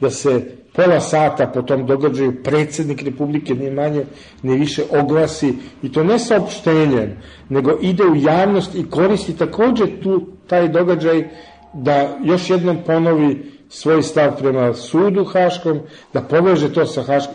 [0.00, 4.04] da se pola sata po tom događaju predsednik Republike ni manje
[4.42, 7.16] ni više oglasi i to ne saopštenjem,
[7.48, 11.28] nego ide u javnost i koristi takođe tu taj događaj
[11.74, 15.80] da još jednom ponovi svoj stav prema sudu Haškom,
[16.12, 17.34] da poveže to sa Haškom.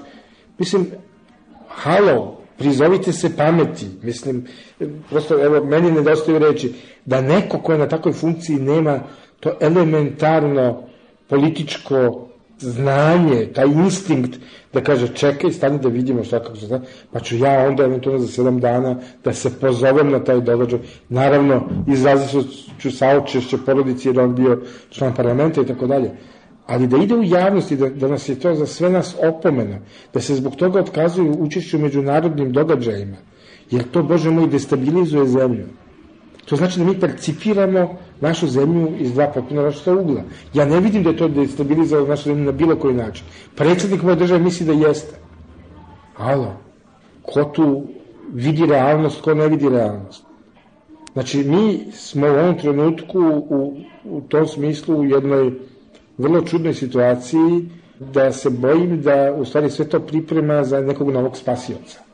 [0.57, 0.87] Mislim,
[1.67, 3.85] halo, prizovite se pameti.
[4.01, 4.45] Mislim,
[5.09, 6.73] prosto, evo, meni nedostaju reći
[7.05, 8.99] da neko ko je na takvoj funkciji nema
[9.39, 10.83] to elementarno
[11.27, 12.27] političko
[12.59, 14.39] znanje, taj instinkt
[14.73, 18.21] da kaže čekaj, stani da vidimo šta kako se zna, pa ću ja onda eventualno
[18.21, 20.79] za sedam dana da se pozovem na taj događaj.
[21.09, 22.45] Naravno, izrazit
[22.79, 26.11] ću saučešće porodici jer on bio član parlamenta i tako dalje.
[26.67, 29.79] Ali da ide u javnosti, da, da nas je to za sve nas opomena,
[30.13, 33.17] da se zbog toga otkazuju učešću u međunarodnim događajima,
[33.71, 35.65] jer to, Bože moj, destabilizuje zemlju.
[36.45, 40.21] To znači da mi percipiramo našu zemlju iz dva potpuno različita ugla.
[40.53, 43.25] Ja ne vidim da je to destabilizovalo našu zemlju na bilo koji način.
[43.55, 45.15] Predsednik moje države misli da jeste.
[46.17, 46.53] Alo,
[47.21, 47.83] ko tu
[48.33, 50.23] vidi realnost, ko ne vidi realnost?
[51.13, 55.51] Znači, mi smo u ovom trenutku u, u tom smislu u jednoj
[56.17, 61.37] vrlo čudnoj situaciji da se bojim da u stvari sve to priprema za nekog novog
[61.37, 62.04] spasioca.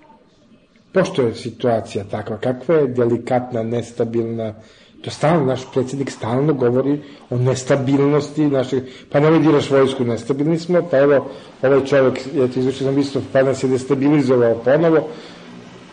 [0.94, 4.54] Pošto je situacija takva, kakva je delikatna, nestabilna,
[5.02, 7.00] to stalno, naš predsjednik stalno govori
[7.30, 11.30] o nestabilnosti našeg, pa ne diraš vojsku, nestabilni smo, pa evo,
[11.62, 15.08] ovaj čovjek, je to izvršio sam isto, pa nas je destabilizovao ponovo,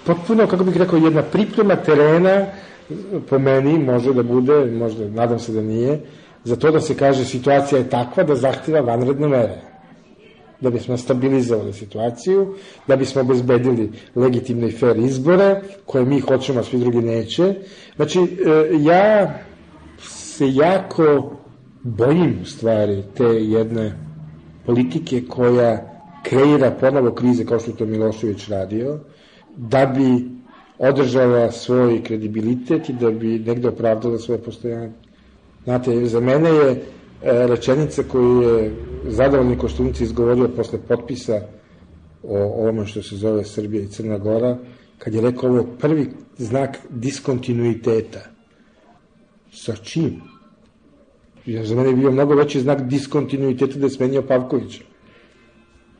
[0.07, 2.47] potpuno, kako bih rekao, jedna priprema terena,
[3.29, 6.01] po meni, može da bude, možda, nadam se da nije,
[6.45, 9.78] za to da se kaže situacija je takva da zahtjeva vanredne mere
[10.61, 12.55] da bismo stabilizovali situaciju,
[12.87, 17.55] da bismo obezbedili legitimne i fair izbore, koje mi hoćemo, a svi drugi neće.
[17.97, 18.27] Znači, e,
[18.81, 19.35] ja
[20.39, 21.37] se jako
[21.83, 23.93] bojim stvari te jedne
[24.67, 28.99] politike koja kreira ponovo krize kao što to Milošević radio,
[29.57, 30.25] da bi
[30.79, 34.93] održala svoj kredibilitet i da bi negde opravdala svoje postojanje.
[35.65, 36.77] Znate, za mene je e,
[37.47, 38.73] rečenica koju je
[39.05, 41.41] zadovoljni Koštunici izgovorio posle potpisa
[42.23, 44.59] o ovome što se zove Srbija i Crna Gora,
[44.99, 48.21] kad je rekao ovo prvi znak diskontinuiteta.
[49.53, 50.21] Sa čim?
[51.47, 54.83] Ja, za mene je bio mnogo veći znak diskontinuiteta da je smenio Pavkovića.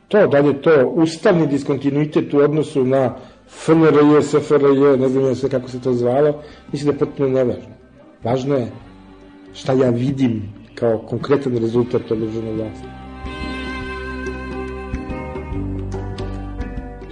[0.07, 3.15] To, da je to ustavni diskontinuitet u odnosu na
[3.47, 7.75] FNRJ, SFRJ, ne znam sve kako se to zvalo, mislim da je potpuno nevažno.
[8.23, 8.71] Važno je
[9.53, 12.87] šta ja vidim kao konkretan rezultat održane vlasti.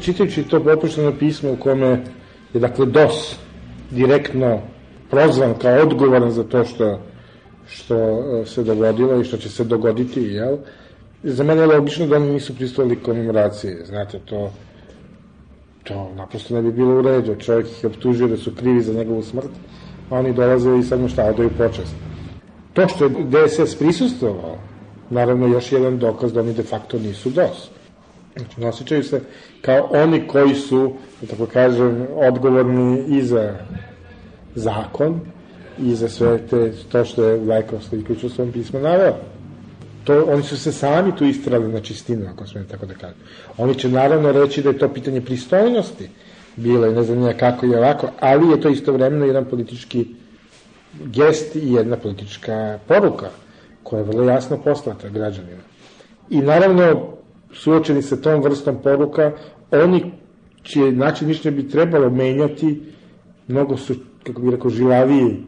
[0.02, 1.88] Čitajući to opušteno pismo u kome
[2.54, 3.36] je dakle DOS
[3.92, 4.62] direktno
[5.10, 7.00] prozvan kao odgovoran za to što,
[7.68, 10.58] što e, se dogodilo i što će se dogoditi, jel?
[11.24, 14.52] Za mene je logično da oni nisu pristojili komemoracije, znate, to
[15.88, 17.36] to naprosto ne bi bilo u redu.
[17.36, 19.52] Čovjek ih optužio da su krivi za njegovu smrt,
[20.10, 21.96] a oni dolaze i sad mu šta, odaju počest.
[22.78, 24.58] To što je DSS prisustovao,
[25.10, 27.70] naravno još jedan dokaz da oni de facto nisu DOS.
[28.38, 29.22] Znači, nosičaju se
[29.62, 33.56] kao oni koji su, da tako kažem, odgovorni i za
[34.56, 35.20] zakon
[35.80, 39.16] i za sve te, to što je Vlajkov Stojković u svom pismu naveo.
[40.04, 43.18] To, oni su se sami tu istrali na čistinu, ako smijem tako da kažem.
[43.58, 46.10] Oni će naravno reći da je to pitanje pristojnosti
[46.56, 50.06] bilo i ne znam nija kako i ovako, ali je to istovremeno jedan politički
[51.06, 53.30] gest i jedna politička poruka
[53.84, 55.62] koja je vrlo jasno poslata građanima.
[56.30, 57.14] I naravno,
[57.54, 59.32] suočeni sa tom vrstom poruka,
[59.72, 60.12] oni
[60.64, 62.82] čije način mišljenja bi trebalo menjati,
[63.48, 65.44] mnogo su, kako bih rekao, žilaviji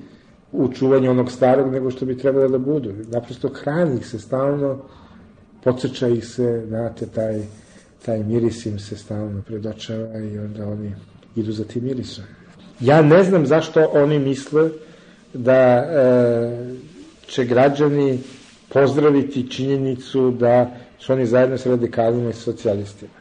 [0.51, 2.93] u čuvanju onog starog nego što bi trebalo da budu.
[3.11, 4.79] Naprosto hrani ih se stalno,
[5.63, 7.41] podsjeća ih se, znate, taj,
[8.05, 10.95] taj miris im se stalno predočava i onda oni
[11.35, 12.23] idu za tim mirisom.
[12.79, 14.69] Ja ne znam zašto oni misle
[15.33, 16.75] da e,
[17.27, 18.19] će građani
[18.73, 23.11] pozdraviti činjenicu da su oni zajedno sa radikalima i socijalistima.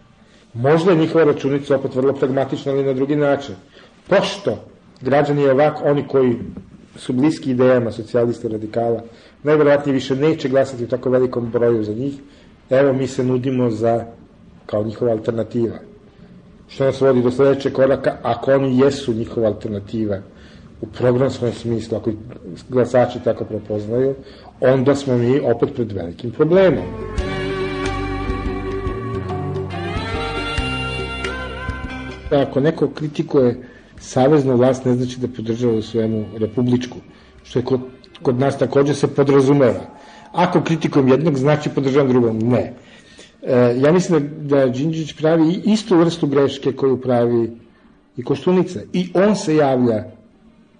[0.54, 3.54] Možda je njihova računica opet vrlo pragmatična, ali na drugi način.
[4.08, 4.64] Pošto
[5.00, 6.36] građani je ovako, oni koji
[6.96, 9.02] su bliski idejama socijalista i radikala,
[9.42, 12.14] najverovatnije više neće glasati u tako velikom broju za njih,
[12.70, 14.04] evo mi se nudimo za
[14.66, 15.76] kao njihova alternativa.
[16.68, 20.18] Što nas vodi do sledećeg koraka, ako oni jesu njihova alternativa,
[20.80, 22.10] u programskom smislu, ako
[22.68, 24.14] glasači tako prepoznaju,
[24.60, 26.84] onda smo mi opet pred velikim problemom.
[32.30, 33.68] Ako neko kritikuje
[34.00, 36.98] saveznu vlast, ne znači da podržava u svemu republičku,
[37.44, 37.80] što je kod,
[38.22, 39.80] kod nas takođe se podrazumeva.
[40.32, 42.38] Ako kritikujem jednog, znači podržavam drugom.
[42.38, 42.74] Ne.
[43.42, 47.50] E, ja mislim da, da Đinđić pravi istu vrstu greške koju pravi
[48.16, 48.80] i Koštunica.
[48.92, 50.17] I on se javlja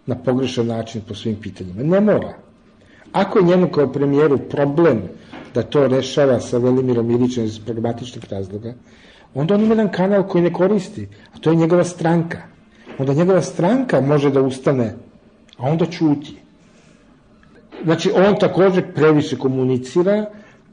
[0.08, 1.82] na pogrešan način po svim pitanjima.
[1.82, 2.34] Ne mora.
[3.12, 5.02] Ako je njemu kao premijeru problem
[5.54, 8.74] da to rešava sa Velimirom Ilićem iz pragmatičnih razloga,
[9.34, 12.38] onda on ima jedan kanal koji ne koristi, a to je njegova stranka.
[12.98, 14.94] Onda njegova stranka može da ustane,
[15.58, 16.36] a onda čuti.
[17.84, 20.24] Znači, on takođe previše komunicira,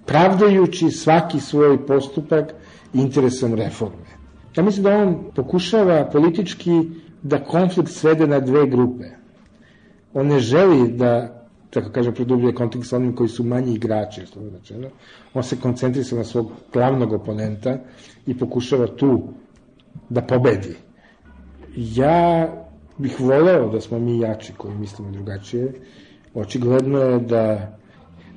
[0.05, 2.53] pravdajući svaki svoj postupak
[2.93, 4.15] interesom reforme.
[4.55, 6.71] Ja mislim da on pokušava politički
[7.21, 9.24] da konflikt svede na dve grupe.
[10.15, 14.27] On ne želi da, tako kažem, produbljuje konflikt sa onim koji su manji igrači, je
[14.53, 14.87] rečeno.
[15.33, 17.77] On se koncentrisa na svog glavnog oponenta
[18.27, 19.23] i pokušava tu
[20.09, 20.75] da pobedi.
[21.75, 22.47] Ja
[22.97, 25.73] bih voleo da smo mi jači koji mislimo drugačije.
[26.33, 27.77] Očigledno je da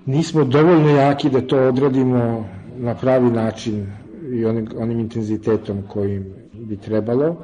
[0.06, 2.44] nismo dovoljno jaki da to odradimo
[2.76, 3.86] na pravi način
[4.32, 7.36] i onim, onim intenzitetom kojim bi trebalo.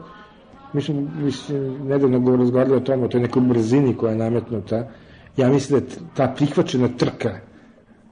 [0.74, 4.88] Mislim, mislim nedavno go razgovarali o tome, o toj nekoj brzini koja je nametnuta.
[5.36, 7.38] Ja mislim da ta prihvaćena trka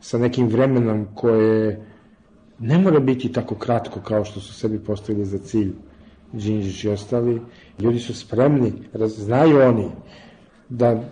[0.00, 1.86] sa nekim vremenom koje
[2.58, 5.72] ne mora biti tako kratko kao što su sebi postavili za cilj
[6.32, 7.40] Đinđić i ostali.
[7.78, 8.72] Ljudi su spremni,
[9.06, 9.88] znaju oni
[10.68, 11.02] da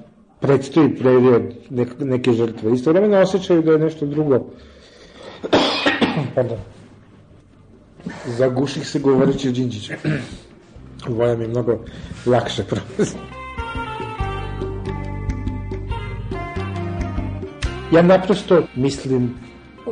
[0.40, 1.42] predstoji period
[2.01, 2.72] neke žrtve.
[2.72, 4.38] Isto vremena osjećaju da je nešto drugo.
[6.34, 6.59] Pardon.
[8.26, 9.92] Zaguših se govoreći o Đinđiću.
[11.09, 11.78] Voja mi mnogo
[12.26, 13.16] lakše prolazi.
[17.92, 19.34] Ja naprosto mislim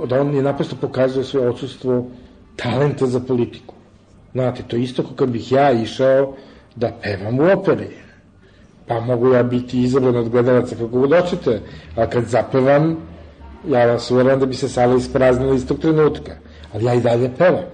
[0.07, 2.07] da on je naprosto pokazao svoje odsustvo
[2.57, 3.75] talenta za politiku.
[4.33, 6.35] Znate, to je isto kao kad bih ja išao
[6.77, 7.89] da pevam u operi.
[8.87, 11.61] Pa mogu ja biti izabran od gledalaca kako god hoćete,
[11.97, 12.97] a kad zapevam,
[13.69, 16.33] ja vas uvjerujem da bi se sala ispraznila istog trenutka.
[16.73, 17.65] Ali ja i dalje pevam.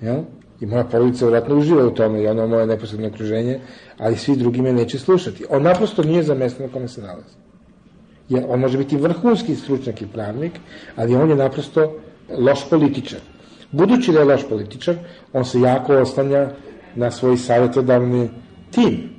[0.00, 0.22] Jel?
[0.62, 3.60] I moja porodica vjerojatno uživa u tome i ono moje neposredno okruženje,
[3.98, 5.44] ali svi drugi me neće slušati.
[5.50, 7.34] On naprosto nije za mesto na kome se nalazi.
[8.28, 10.52] Jer on može biti vrhunski stručnjak i pravnik,
[10.96, 11.98] ali on je naprosto
[12.38, 13.18] loš političar.
[13.72, 14.96] Budući da je loš političar,
[15.32, 16.48] on se jako oslanja
[16.94, 18.30] na svoj savjetodavni
[18.70, 19.10] tim.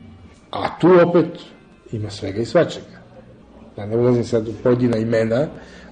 [0.52, 1.28] A tu opet
[1.92, 3.04] ima svega i svačega.
[3.76, 5.48] Da ne ulazim sad u pojedina imena,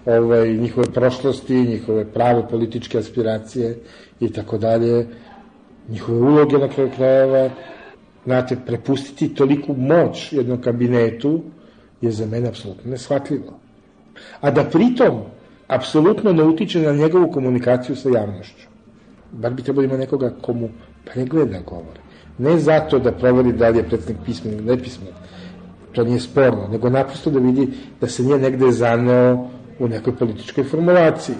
[0.06, 3.78] ovaj, njihove prošlosti, njihove prave političke aspiracije
[4.20, 5.08] i tako dalje,
[5.92, 7.50] njihove uloge na kraju krajeva,
[8.26, 11.42] znate, prepustiti toliku moć jednom kabinetu
[12.02, 13.60] je za mene apsolutno neshvatljivo.
[14.42, 15.22] A da pritom
[15.68, 18.68] apsolutno ne utiče na njegovu komunikaciju sa javnošću.
[19.32, 20.70] Bar bi trebalo ima nekoga komu
[21.06, 22.00] pregleda govor.
[22.38, 25.14] Ne zato da proveri da li je predsednik pismen ili nepismen,
[25.92, 27.68] to nije sporno, nego naprosto da vidi
[28.02, 31.36] da se nije negde zaneo u nekoj političkoj formulaciji.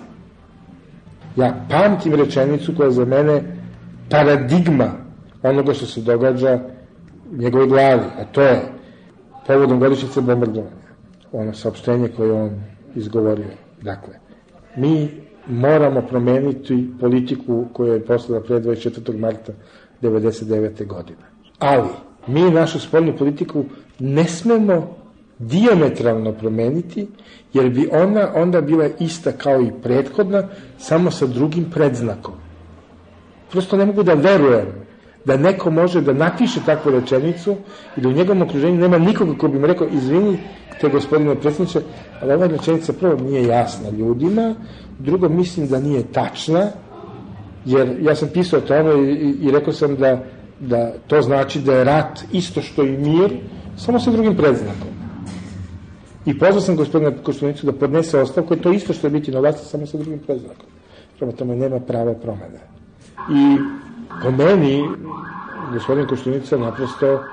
[1.36, 3.61] Ja pamtim rečenicu koja za mene
[4.12, 4.92] paradigma
[5.44, 6.60] onoga što se događa
[7.32, 8.62] u njegovoj glavi, a to je
[9.48, 10.92] povodom godišnjice bombardovanja,
[11.32, 12.62] ono saopštenje koje on
[12.96, 13.52] izgovorio.
[13.82, 14.14] Dakle,
[14.76, 15.10] mi
[15.48, 19.20] moramo promeniti politiku koja je poslala pre 24.
[19.20, 19.54] marta
[20.02, 20.88] 99.
[20.88, 21.22] godine.
[21.60, 21.90] Ali,
[22.28, 23.66] mi našu spoljnu politiku
[24.00, 24.96] ne smemo
[25.40, 27.08] diametralno promeniti,
[27.54, 30.44] jer bi ona onda bila ista kao i prethodna,
[30.78, 32.34] samo sa drugim predznakom.
[33.52, 34.82] Prosto ne mogu da verujem
[35.26, 37.56] da neko može da napiše takvu rečenicu
[37.98, 40.38] i da u njegovom okruženju nema nikoga ko bi mu rekao, izvini,
[40.82, 41.82] te gospodine predsjedniče,
[42.22, 44.56] ali ova rečenica prvo nije jasna ljudima,
[45.00, 46.68] drugo mislim da nije tačna,
[47.66, 50.24] jer ja sam pisao o tome i, i rekao sam da,
[50.60, 53.38] da to znači da je rat isto što i mir,
[53.78, 54.92] samo sa drugim predznakom.
[56.26, 59.68] I pozvao sam gospodina Koštunicu da podnese ostavku, to isto što je biti na vlasti,
[59.68, 60.66] samo sa drugim predznakom.
[61.18, 62.81] Prema tome nema prave promene.
[63.30, 63.58] I
[64.24, 64.84] po meni,
[65.74, 67.24] gospodin Koštunica naprosto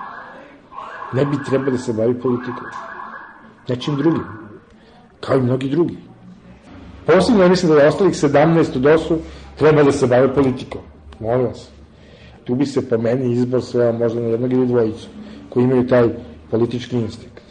[1.12, 2.66] ne bi trebao da se bavi politikom.
[3.68, 4.24] Nečim drugim.
[5.20, 5.96] Kao i mnogi drugi.
[7.06, 9.18] Posebno ja mislim da je ostalih 17 u DOS-u
[9.56, 10.80] treba da se bave politikom.
[11.20, 11.68] Molim vas.
[12.44, 15.08] Tu bi se po meni izbor svojao možda na jednog ili dvojicu
[15.48, 16.08] koji imaju taj
[16.50, 17.42] politički instinkt.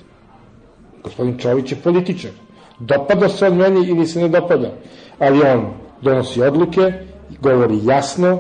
[1.04, 2.32] Gospodin Čović je političar.
[2.80, 4.72] Dopada se on meni ili se ne dopada.
[5.20, 6.94] Ali on donosi odluke,
[7.42, 8.40] govori jasno,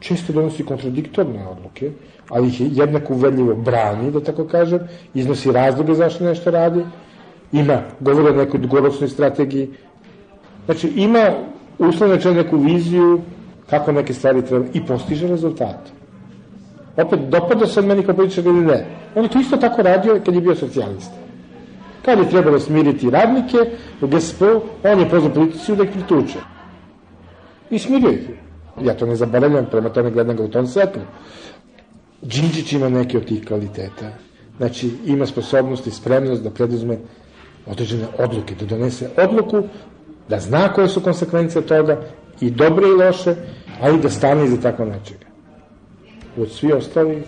[0.00, 1.90] često donosi kontradiktorne odluke,
[2.28, 4.80] ali ih je jednako uvedljivo brani, da tako kažem,
[5.14, 6.84] iznosi razloge zašto nešto radi,
[7.52, 9.70] ima, govori o nekoj dugoročnoj strategiji,
[10.64, 11.30] znači ima
[11.78, 13.20] uslovno čeo neku viziju
[13.70, 15.90] kako neke stvari treba i postiže rezultate.
[16.96, 18.86] Opet, dopada se meni kao političar ili ne.
[19.14, 21.14] On je to isto tako radio kad je bio socijalista.
[22.04, 23.58] Kad je trebalo smiriti radnike
[24.00, 24.42] u GSP,
[24.84, 26.38] on je pozvao politiciju da ih prituče.
[27.70, 28.30] I smirio ih.
[28.82, 31.02] Ja to ne zaboravljam, prema tome gledam ga u tom svetlu.
[32.22, 34.10] Đinđić ima neke od tih kvaliteta.
[34.56, 36.98] Znači, ima sposobnost i spremnost da preduzme
[37.66, 39.62] određene odluke, da donese odluku
[40.28, 42.00] Da zna koje su konsekvence toga,
[42.40, 43.34] i dobre i loše,
[43.80, 45.26] ali da stane iza tako nečega.
[46.38, 47.22] Od svi ostali,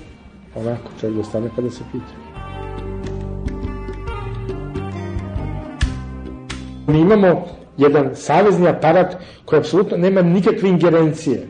[0.55, 2.15] onako, čovjek da stane pa da se pita.
[6.87, 7.47] Mi imamo
[7.79, 11.47] jedan savezni aparat koji apsolutno nema nikakve ingerencije.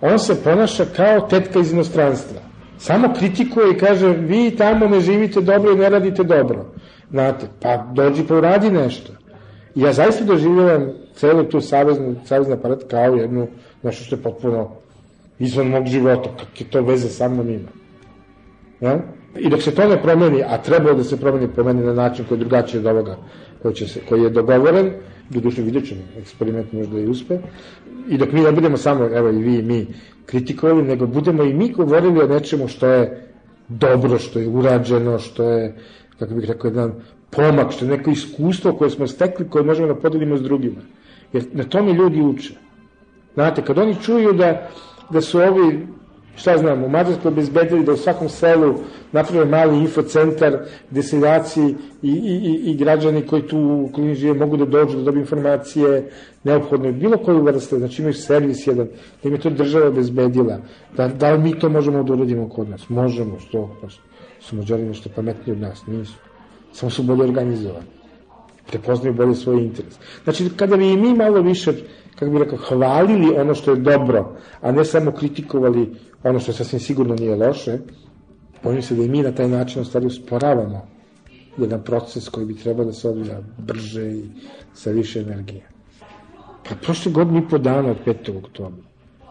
[0.00, 2.40] On se ponaša kao tetka iz inostranstva.
[2.78, 6.64] Samo kritikuje i kaže, vi tamo ne živite dobro i ne radite dobro.
[7.10, 9.12] Znate, pa dođi pa uradi nešto.
[9.74, 13.46] I ja zaista doživljavam celu tu saveznu, savezni aparat kao jednu,
[13.82, 14.70] nešto što je potpuno
[15.38, 17.68] izvan mog života, kakve to veze sa mnom ima.
[18.80, 18.98] Ja?
[19.38, 22.38] I dok se to ne promeni, a trebalo da se promeni, promeni na način koji
[22.38, 23.16] je drugačiji od ovoga
[23.64, 24.90] koji, će se, koji je dogovoren,
[25.30, 27.38] doduše vidjet ćemo, eksperiment možda i uspe,
[28.08, 29.86] i dok mi ne budemo samo, evo i vi i mi,
[30.26, 33.30] kritikovali, nego budemo i mi govorili o nečemu što je
[33.68, 35.74] dobro, što je urađeno, što je,
[36.18, 36.92] kako bih rekao, jedan
[37.30, 40.84] pomak, što je neko iskustvo koje smo stekli, koje možemo da podelimo s drugima.
[41.32, 42.54] Jer na tome ljudi uče.
[43.34, 44.68] Znate, kad oni čuju da,
[45.10, 45.86] da su ovi
[46.36, 48.74] šta znam, u Mađarskoj obezbedili da u svakom selu
[49.12, 50.58] naprave mali infocentar
[50.90, 54.96] gde seljaci i, i, i, i građani koji tu u klini žive mogu da dođu,
[54.96, 56.10] da dobiju informacije
[56.44, 58.86] neophodne, bilo koju vrste, znači imaju servis jedan,
[59.22, 60.58] da im je to država obezbedila,
[60.96, 62.88] da, da li mi to možemo da uradimo kod nas?
[62.88, 63.88] Možemo, što, pa
[64.40, 66.14] su mađari nešto pametniji od nas, nisu.
[66.72, 67.86] Samo su bolje organizovani.
[68.66, 69.94] Prepoznaju bolje svoj interes.
[70.24, 71.72] Znači, kada bi mi malo više
[72.14, 75.90] kako bih rekao, hvalili ono što je dobro, a ne samo kritikovali
[76.24, 77.78] ono što sasvim sigurno nije loše,
[78.62, 80.86] bojim se da i mi na taj način u stvari usporavamo
[81.58, 84.24] jedan proces koji bi trebao da se odvija brže i
[84.74, 85.62] sa više energije.
[86.68, 88.38] Pa prošle godine i po dana od 5.
[88.38, 88.82] oktobra.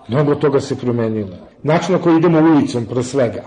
[0.08, 1.38] Mnogo toga se promenilo.
[1.64, 3.44] Način na koji idemo ulicom, pre svega.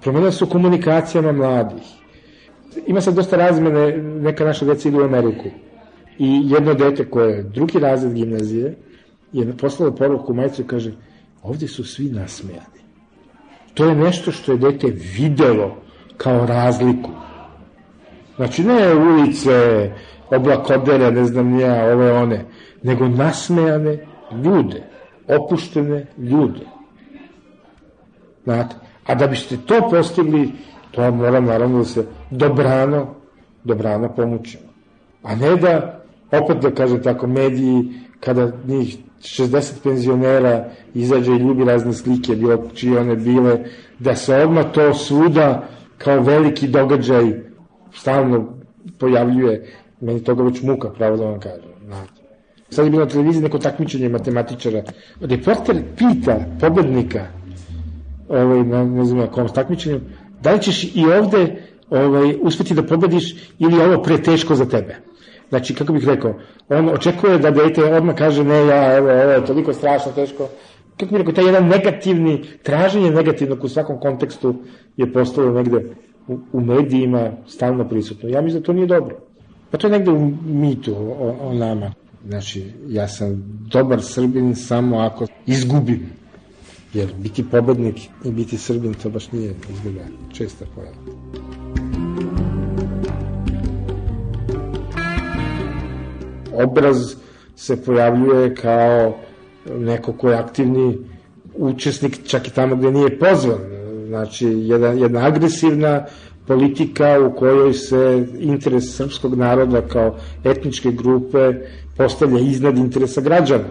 [0.00, 1.82] Promenila su komunikacijama mladih.
[2.86, 5.48] Ima sad dosta razmene, neka naša deca idu u Ameriku.
[6.18, 8.76] I jedno dete koje je drugi razred gimnazije
[9.32, 10.92] je poslalo poruku majicu i kaže
[11.42, 12.78] ovde su svi nasmejani.
[13.74, 14.86] To je nešto što je dete
[15.18, 15.76] videlo
[16.16, 17.10] kao razliku.
[18.36, 19.90] Znači ne ulice,
[20.30, 22.44] oblakodere, ne znam nija, ove one,
[22.82, 24.06] nego nasmejane
[24.44, 24.82] ljude,
[25.28, 26.66] opuštene ljude.
[28.44, 28.76] Znate,
[29.06, 30.52] a da biste to postigli,
[30.90, 33.14] to mora naravno da se dobrano,
[33.64, 34.68] dobrano pomučimo.
[35.22, 41.64] A ne da, opet da kažem tako, mediji, kada njih 60 penzionera izađe i ljubi
[41.64, 43.58] razne slike, bilo čije one bile,
[43.98, 47.32] da se odmah to svuda kao veliki događaj
[47.94, 48.54] stalno
[48.98, 49.66] pojavljuje,
[50.00, 51.70] meni toga već muka, pravo da vam kažem.
[51.86, 52.12] Znate.
[52.70, 54.82] Sad je bilo na televiziji neko takmičenje matematičara.
[55.20, 57.26] Reporter pita pobednika,
[58.28, 60.00] ovaj, na, ne znam na kom takmičenju,
[60.42, 64.64] da li ćeš i ovde ovaj, uspeti da pobediš ili je ovo pre teško za
[64.64, 65.07] tebe?
[65.48, 66.34] Znači, kako bih rekao,
[66.68, 70.48] on očekuje da dete odmah kaže ne, ja, evo, ovo je toliko strašno, teško.
[70.96, 74.54] Kako bih rekao, taj jedan negativni, traženje negativnog u svakom kontekstu
[74.96, 75.84] je postalo negde
[76.28, 78.28] u, u medijima stalno prisutno.
[78.28, 79.16] Ja mislim da to nije dobro.
[79.70, 81.92] Pa to je negde u mitu o, o nama.
[82.28, 83.42] Znači, ja sam
[83.72, 86.10] dobar Srbin samo ako izgubim.
[86.94, 91.57] Jer biti pobednik i biti Srbin to baš nije izgleda česta pojava.
[96.64, 96.96] Obraz
[97.56, 99.18] se pojavljuje kao
[99.78, 100.98] neko ko je aktivni
[101.54, 103.58] učesnik čak i tamo gde nije pozvan.
[104.08, 106.04] Znači, jedna, jedna agresivna
[106.46, 111.52] politika u kojoj se interes srpskog naroda kao etničke grupe
[111.96, 113.68] postavlja iznad interesa građana.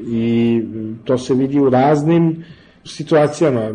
[0.00, 0.62] I
[1.04, 2.44] to se vidi u raznim
[2.84, 3.70] situacijama,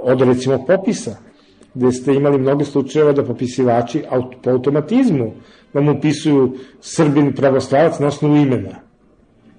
[0.00, 1.16] od recimo popisa,
[1.74, 4.02] gde ste imali mnogo slučajeva da popisivači
[4.42, 5.32] po automatizmu
[5.74, 8.80] vam upisuju Srbin pravoslavac na osnovu imena.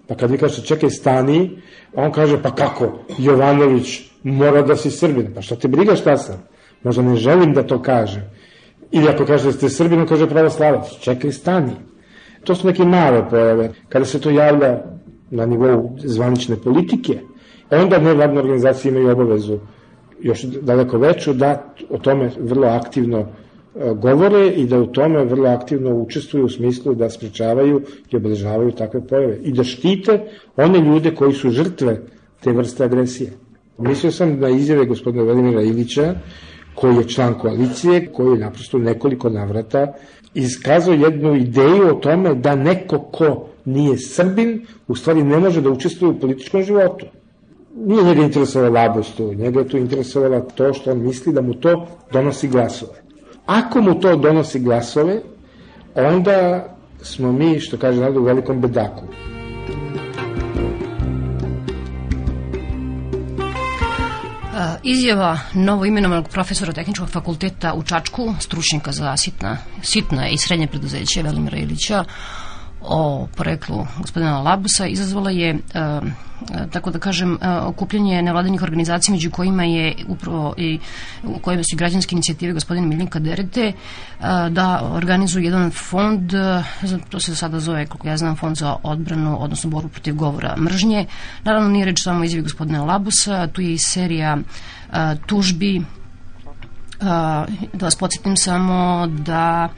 [0.08, 1.62] Pa kad vi kažete čekaj stani,
[1.94, 6.44] on kaže pa kako, Jovanović mora da si Srbin, pa šta te briga šta sam?
[6.84, 8.24] Možda ne želim da to kažem.
[8.92, 11.72] Ili ako kaže da ste Srbin, on kaže pravoslavac, čekaj stani.
[12.44, 13.72] To su neke male pojave.
[13.90, 14.82] Kada se to javlja
[15.32, 17.20] na nivou zvanične politike,
[17.72, 19.60] onda nevladne organizacije imaju obavezu
[20.22, 23.28] još daleko veću da o tome vrlo aktivno
[23.96, 29.08] govore i da u tome vrlo aktivno učestvuju u smislu da sprečavaju i obeležavaju takve
[29.08, 30.20] pojave i da štite
[30.58, 32.02] one ljude koji su žrtve
[32.44, 33.32] te vrste agresije.
[33.78, 36.16] Mislio sam na izjave gospodina Velimira Ilića,
[36.76, 39.94] koji je član koalicije, koji je naprosto nekoliko navrata
[40.34, 45.70] iskazao jednu ideju o tome da neko ko nije Srbin, u stvari ne može da
[45.70, 47.06] učestvuje u političkom životu.
[47.76, 51.88] Nije njega interesovala labost njega je tu interesovala to što on misli da mu to
[52.12, 53.05] donosi glasove.
[53.46, 55.22] Ako mu to donosi glasove,
[55.96, 56.66] onda
[57.02, 59.04] smo mi, što kaže narod, u velikom bedaku.
[64.84, 71.24] Izjava novo imenovanog profesora tehničkog fakulteta u Čačku, stručnjaka za sitna, sitna i srednje preduzeće
[71.24, 72.04] Velimira Ilića,
[72.88, 76.02] o poreklu gospodina Labusa izazvala je, e, e,
[76.72, 80.80] tako da kažem, e, okupljanje nevladinih organizacija među kojima je upravo i
[81.24, 83.74] u kojima su i građanske inicijative gospodina Miljenka Derete
[84.50, 86.32] da organizuju jedan fond,
[87.10, 91.06] to se sada zove, koliko ja znam, fond za odbranu, odnosno borbu protiv govora mržnje.
[91.44, 94.38] Naravno, nije reč samo izjavi gospodina Labusa, tu je i serija
[95.26, 95.82] tužbi
[97.74, 99.70] da vas podsjetim samo da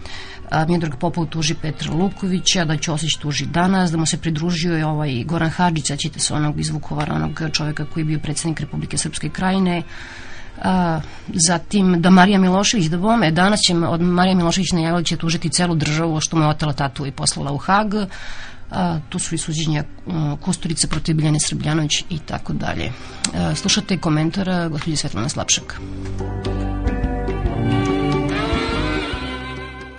[0.67, 5.23] Miodrag Popov tuži Petra Lukovića, da Ćosić tuži danas, da mu se pridružio i ovaj
[5.23, 9.29] Goran Hadžić, sećate se onog iz Vukovara, onog čoveka koji je bio predsednik Republike Srpske
[9.29, 9.83] krajine,
[10.63, 11.01] a,
[11.33, 15.49] zatim da Marija Milošević, da bome, danas će od Marija Milošević najavila da će tužiti
[15.49, 17.93] celu državu što mu je otela tatu i poslala u Hag,
[18.71, 19.83] a, tu su i suđenja
[20.41, 22.91] Kusturice protiv Biljane Srbljanović i tako dalje.
[23.55, 25.81] Slušate komentar gospođe Svetlana Slapšak.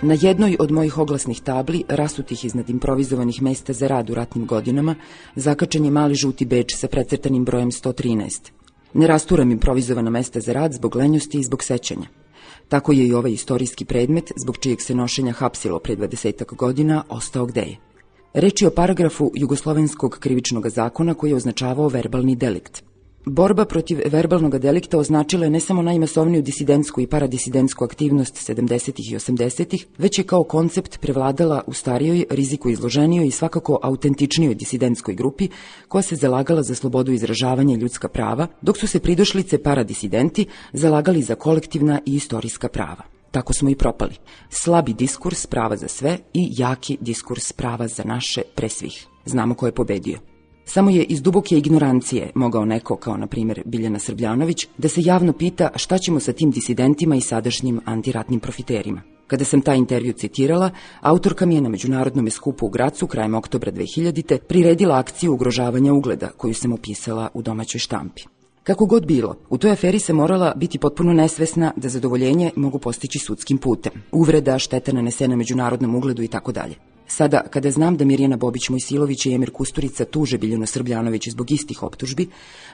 [0.01, 4.95] Na jednoj od mojih oglasnih tabli, rasutih iznad improvizovanih mesta za rad u ratnim godinama,
[5.35, 8.51] zakačen je mali žuti beč sa precrtanim brojem 113.
[8.93, 12.07] Ne rasturam improvizovana mesta za rad zbog lenjosti i zbog sećanja.
[12.67, 17.45] Tako je i ovaj istorijski predmet, zbog čijeg se nošenja hapsilo pre 20 godina, ostao
[17.45, 17.77] gde je.
[18.33, 22.88] Reč je o paragrafu Jugoslovenskog krivičnog zakona koji je označavao verbalni delikt.
[23.25, 28.91] Borba protiv verbalnog delikta označila je ne samo najmasovniju disidentsku i paradisidentsku aktivnost 70.
[29.11, 29.85] i 80.
[29.97, 35.49] već je kao koncept prevladala u starijoj, riziku izloženijoj i svakako autentičnijoj disidentskoj grupi
[35.87, 41.21] koja se zalagala za slobodu izražavanja i ljudska prava, dok su se pridošlice paradisidenti zalagali
[41.21, 43.03] za kolektivna i istorijska prava.
[43.31, 44.13] Tako smo i propali.
[44.49, 49.07] Slabi diskurs prava za sve i jaki diskurs prava za naše pre svih.
[49.25, 50.28] Znamo ko je pobedio.
[50.71, 55.33] Samo je iz duboke ignorancije mogao neko, kao na primjer Biljana Srbljanović, da se javno
[55.33, 59.01] pita šta ćemo sa tim disidentima i sadašnjim antiratnim profiterima.
[59.27, 60.69] Kada sam taj intervju citirala,
[61.01, 64.37] autorka mi je na međunarodnom skupu u Gracu krajem oktobra 2000.
[64.37, 68.21] priredila akciju ugrožavanja ugleda koju sam opisala u domaćoj štampi.
[68.63, 73.19] Kako god bilo, u toj aferi se morala biti potpuno nesvesna da zadovoljenje mogu postići
[73.19, 73.93] sudskim putem.
[74.11, 76.75] Uvreda, šteta nanesena međunarodnom ugledu i tako dalje.
[77.09, 81.83] Sada, kada znam da Mirjana Bobić Mojsilović i Emir Kusturica tuže Biljanu Srbljanović zbog istih
[81.83, 82.27] optužbi,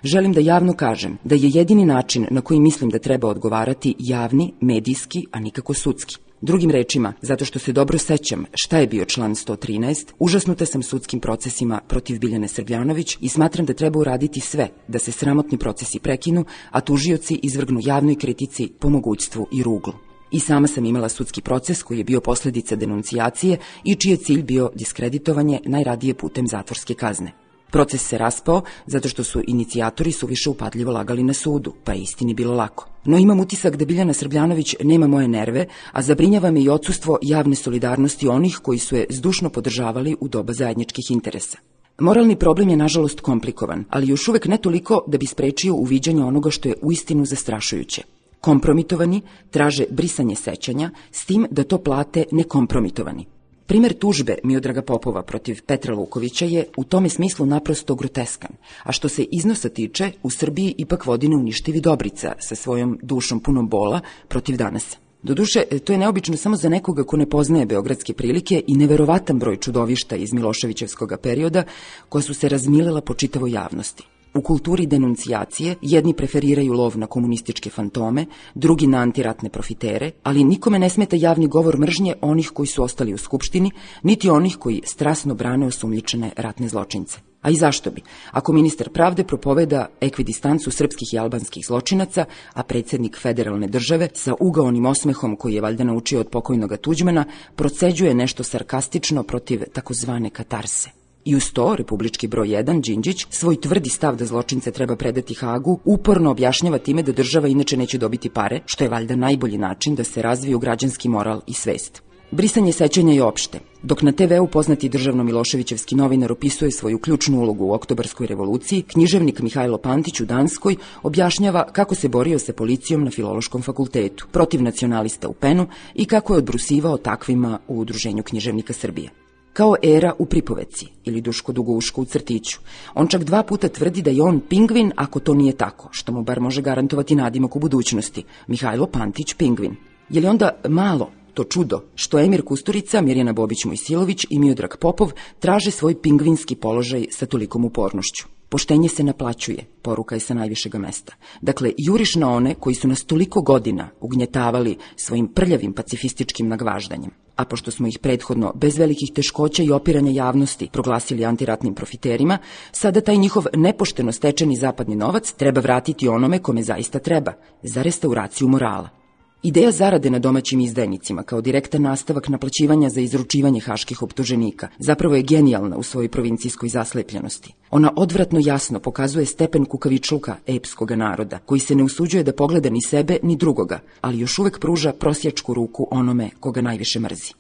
[0.04, 4.54] želim da javno kažem da je jedini način na koji mislim da treba odgovarati javni,
[4.62, 6.18] medijski, a nikako sudski.
[6.42, 11.20] Drugim rečima, zato što se dobro sećam šta je bio član 113, užasnuta sam sudskim
[11.20, 16.46] procesima protiv Biljane Srbljanović i smatram da treba uraditi sve da se sramotni procesi prekinu,
[16.72, 19.94] a tužioci izvrgnu javnoj kritici, pomogućstvu i ruglu.
[20.32, 24.44] I sama sam imala sudski proces koji je bio posledica denuncijacije i čiji je cilj
[24.44, 27.32] bio diskreditovanje najradije putem zatvorske kazne.
[27.72, 32.34] Proces se raspao zato što su inicijatori suviše upadljivo lagali na sudu, pa je istini
[32.34, 32.88] bilo lako.
[33.06, 37.56] No imam utisak da Biljana Srbljanović nema moje nerve, a zabrinjava me i odsustvo javne
[37.56, 41.58] solidarnosti onih koji su je zdušno podržavali u doba zajedničkih interesa.
[42.00, 46.50] Moralni problem je nažalost komplikovan, ali još uvek ne toliko da bi sprečio uviđanje onoga
[46.50, 48.15] što je uistinu zastrašujuće.
[48.46, 49.22] Kompromitovani
[49.52, 53.26] traže brisanje sećanja s tim da to plate nekompromitovani.
[53.66, 58.52] Primer tužbe Miodraga Popova protiv Petra Lukovića je u tome smislu naprosto groteskan,
[58.84, 63.70] a što se iznosa tiče, u Srbiji ipak vodi neuništivi Dobrica sa svojom dušom punom
[63.70, 64.98] bola protiv danasa.
[65.24, 69.58] Doduše, to je neobično samo za nekoga ko ne poznaje beogradske prilike i neverovatan broj
[69.58, 71.64] čudovišta iz Miloševićevskog perioda
[72.10, 74.04] koja su se razmilila po čitavoj javnosti.
[74.36, 78.26] U kulturi denuncijacije jedni preferiraju lov na komunističke fantome,
[78.56, 83.14] drugi na antiratne profitere, ali nikome ne smeta javni govor mržnje onih koji su ostali
[83.14, 83.72] u skupštini,
[84.04, 87.20] niti onih koji strasno brane osumljičene ratne zločince.
[87.42, 88.02] A i zašto bi?
[88.32, 94.86] Ako ministar pravde propoveda ekvidistancu srpskih i albanskih zločinaca, a predsednik federalne države sa ugaonim
[94.86, 97.26] osmehom koji je valjda naučio od pokojnoga Tuđmana,
[97.56, 101.05] proceđuje nešto sarkastično protiv takozvane katarse.
[101.26, 105.80] I uz to, republički broj 1, Đinđić, svoj tvrdi stav da zločince treba predati Hagu,
[105.86, 110.04] uporno objašnjava time da država inače neće dobiti pare, što je valjda najbolji način da
[110.04, 112.02] se razviju građanski moral i svest.
[112.32, 113.60] Brisanje sećanja je opšte.
[113.84, 119.42] Dok na TV-u poznati državno Miloševićevski novinar opisuje svoju ključnu ulogu u oktobarskoj revoluciji, književnik
[119.42, 125.28] Mihajlo Pantić u Danskoj objašnjava kako se borio sa policijom na Filološkom fakultetu, protiv nacionalista
[125.28, 129.25] u Penu i kako je odbrusivao takvima u Udruženju književnika Srbije
[129.56, 132.60] kao era u pripoveci ili Duško Dugouško u crtiću.
[132.94, 136.24] On čak dva puta tvrdi da je on pingvin ako to nije tako, što mu
[136.24, 138.24] bar može garantovati nadimak u budućnosti.
[138.48, 139.76] Mihajlo Pantić pingvin.
[140.10, 145.12] Je li onda malo to čudo, što Emir Kusturica, Mirjana Bobić Mojsilović i Miodrag Popov
[145.40, 148.35] traže svoj pingvinski položaj sa tolikom upornošću.
[148.50, 151.14] Poštenje se naplaćuje, poruka je sa najvišega mesta.
[151.42, 157.12] Dakle, juriš na one koji su nas toliko godina ugnjetavali svojim prljavim pacifističkim nagvaždanjem.
[157.36, 162.38] A pošto smo ih prethodno, bez velikih teškoća i opiranja javnosti, proglasili antiratnim profiterima,
[162.72, 167.34] sada taj njihov nepošteno stečeni zapadni novac treba vratiti onome kome zaista treba,
[167.64, 169.05] za restauraciju morala.
[169.46, 175.22] Ideja zarade na domaćim izdajnicima kao direktan nastavak naplaćivanja za izručivanje haških optuženika zapravo je
[175.22, 177.54] genijalna u svojoj provincijskoj zaslepljenosti.
[177.72, 182.82] Ona odvratno jasno pokazuje stepen kukavičluka epskog naroda, koji se ne usuđuje da pogleda ni
[182.82, 187.34] sebe ni drugoga, ali još uvek pruža prosječku ruku onome koga najviše mrzi.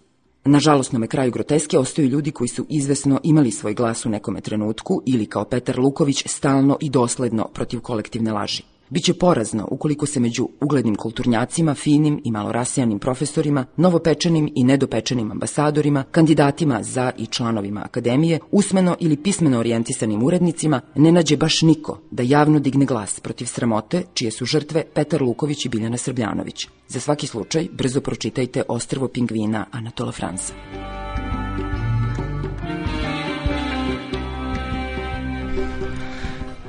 [0.45, 5.01] Na žalosnome kraju groteske ostaju ljudi koji su izvesno imali svoj glas u nekome trenutku
[5.05, 8.74] ili kao Petar Luković stalno i dosledno protiv kolektivne laži.
[8.89, 15.31] Biće porazno ukoliko se među uglednim kulturnjacima, finim i malo rasijanim profesorima, novopečenim i nedopečenim
[15.31, 21.99] ambasadorima, kandidatima za i članovima akademije, usmeno ili pismeno orijentisanim urednicima, ne nađe baš niko
[22.11, 26.67] da javno digne glas protiv sramote čije su žrtve Petar Luković i Biljana Srbljanović.
[26.87, 30.53] Za svaki slučaj brzo pročitajte Ostrvo pingvina Anatola Fransa.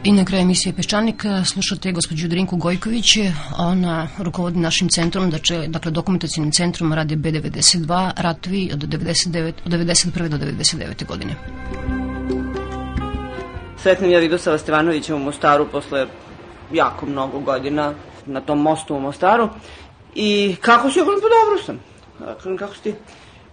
[0.07, 3.07] I na kraju emisije Peščanik slušate gospođu Drinku Gojković,
[3.59, 10.29] ona rukovodi našim centrom, dakle, dakle dokumentacijnim centrom radi B92, ratovi od, 99, od 91.
[10.29, 11.07] do 99.
[11.07, 11.35] godine.
[13.83, 16.07] Sretnem ja Vidosava Stevanovića u Mostaru posle
[16.73, 17.95] jako mnogo godina
[18.27, 19.49] na tom mostu u Mostaru
[20.15, 21.81] i kako si, ja pa dobro sam.
[22.59, 22.95] Kako si ti?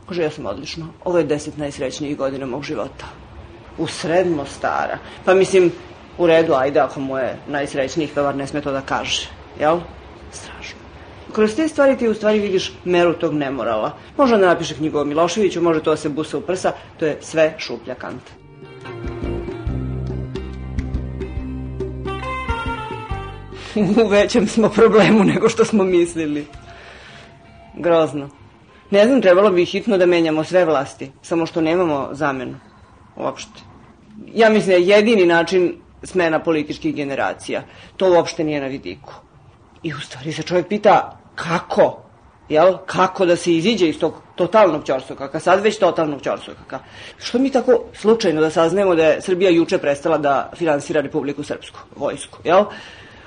[0.07, 0.87] Kaže, ja sam odlično.
[1.03, 3.05] Ovo je deset najsrećnijih godina mog života.
[3.77, 4.97] U sred Mostara.
[5.25, 5.71] Pa mislim,
[6.17, 9.29] u redu, ajde, ako mu je najsrećnijih, bar ne sme to da kaže.
[9.59, 9.79] Jel?
[10.31, 10.79] Strašno.
[11.33, 13.97] Kroz te stvari ti u stvari vidiš meru tog nemorala.
[14.17, 17.17] Može da napiše knjigu o Miloševiću, može to da se busa u prsa, to je
[17.21, 18.31] sve šuplja kanta.
[24.05, 26.45] u većem smo problemu nego što smo mislili.
[27.77, 28.29] Grozno.
[28.91, 32.55] Ne znam, trebalo bi hitno da menjamo sve vlasti, samo što nemamo zamenu.
[33.15, 33.61] Uopšte.
[34.33, 37.63] Ja mislim da je jedini način smena političkih generacija.
[37.97, 39.13] To uopšte nije na vidiku.
[39.83, 42.03] I u stvari se čovjek pita kako,
[42.49, 46.79] jel, kako da se iziđe iz tog totalnog ćorsokaka, sad već totalnog ćorsokaka.
[47.17, 51.79] Što mi tako slučajno da saznajemo da je Srbija juče prestala da finansira Republiku Srpsku,
[51.95, 52.65] vojsku, jel?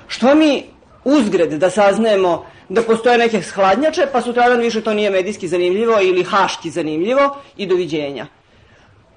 [0.07, 0.63] Što mi
[1.03, 6.23] uzgred da saznajemo da postoje neke hladnjače, pa sutradan više to nije medijski zanimljivo ili
[6.23, 8.27] haški zanimljivo i doviđenja.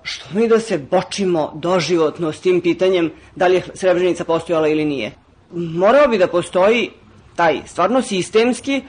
[0.03, 4.85] Što mi da se bočimo doživotno s tim pitanjem da li je Srebrenica postojala ili
[4.85, 5.13] nije?
[5.53, 6.91] Morao bi da postoji
[7.37, 8.83] taj stvarno sistemski,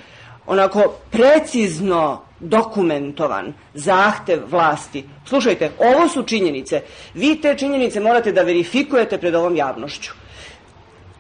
[0.48, 5.04] onako precizno dokumentovan zahtev vlasti.
[5.26, 6.82] Slušajte, ovo su činjenice.
[7.14, 10.12] Vi te činjenice morate da verifikujete pred ovom javnošću.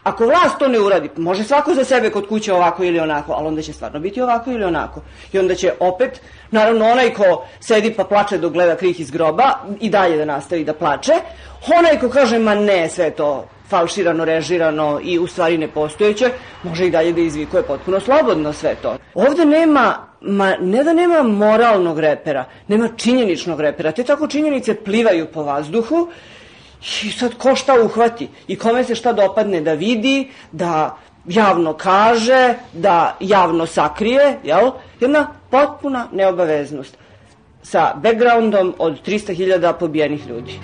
[0.03, 3.47] Ako vlast to ne uradi, može svako za sebe kod kuće ovako ili onako, ali
[3.47, 5.01] onda će stvarno biti ovako ili onako.
[5.33, 6.21] I onda će opet,
[6.51, 10.63] naravno onaj ko sedi pa plače dok gleda krih iz groba i dalje da nastavi
[10.63, 11.13] da plače,
[11.79, 16.29] onaj ko kaže ma ne, sve to falširano, režirano i u stvari nepostojeće,
[16.63, 18.97] može i dalje da izvikuje potpuno slobodno sve to.
[19.13, 23.91] Ovde nema, ma ne da nema moralnog repera, nema činjeničnog repera.
[23.91, 26.07] Te tako činjenice plivaju po vazduhu
[27.03, 32.53] I sad ko šta uhvati i kome se šta dopadne da vidi, da javno kaže,
[32.73, 34.71] da javno sakrije, jel?
[34.99, 36.97] Jedna potpuna neobaveznost
[37.63, 40.59] sa backgroundom od 300.000 pobijenih ljudi.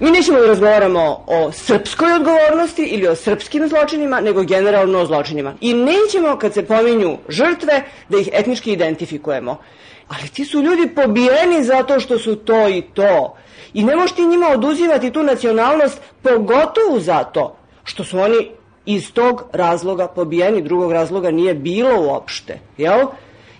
[0.00, 5.54] Mi nećemo da razgovaramo o srpskoj odgovornosti ili o srpskim zločinima, nego generalno o zločinima.
[5.60, 9.56] I nećemo, kad se pominju žrtve, da ih etnički identifikujemo.
[10.08, 13.36] Ali ti su ljudi pobijeni zato što su to i to.
[13.74, 18.50] I ne možeš ti njima oduzivati tu nacionalnost, pogotovo zato što su oni
[18.86, 22.58] iz tog razloga pobijeni, drugog razloga nije bilo uopšte.
[22.78, 23.06] Jel?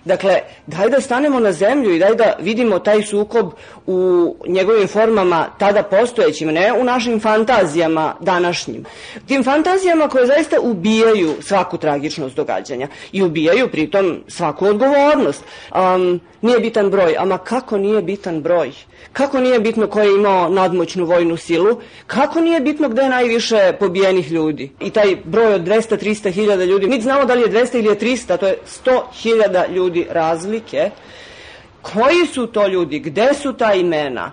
[0.05, 3.51] Dakle, daj da stanemo na zemlju i daj da vidimo taj sukob
[3.87, 8.85] u njegovim formama tada postojećim, ne u našim fantazijama današnjim.
[9.27, 15.43] Tim fantazijama koje zaista ubijaju svaku tragičnost događanja i ubijaju pritom svaku odgovornost.
[15.75, 18.71] Um, nije bitan broj, ama kako nije bitan broj?
[19.13, 21.81] Kako nije bitno ko je imao nadmoćnu vojnu silu?
[22.07, 24.71] Kako nije bitno gde je najviše pobijenih ljudi?
[24.79, 27.99] I taj broj od 200-300 hiljada ljudi, mi znamo da li je 200 ili je
[27.99, 30.89] 300, to je 100 hiljada ljudi razlike.
[31.81, 32.99] Koji su to ljudi?
[32.99, 34.31] Gde su ta imena?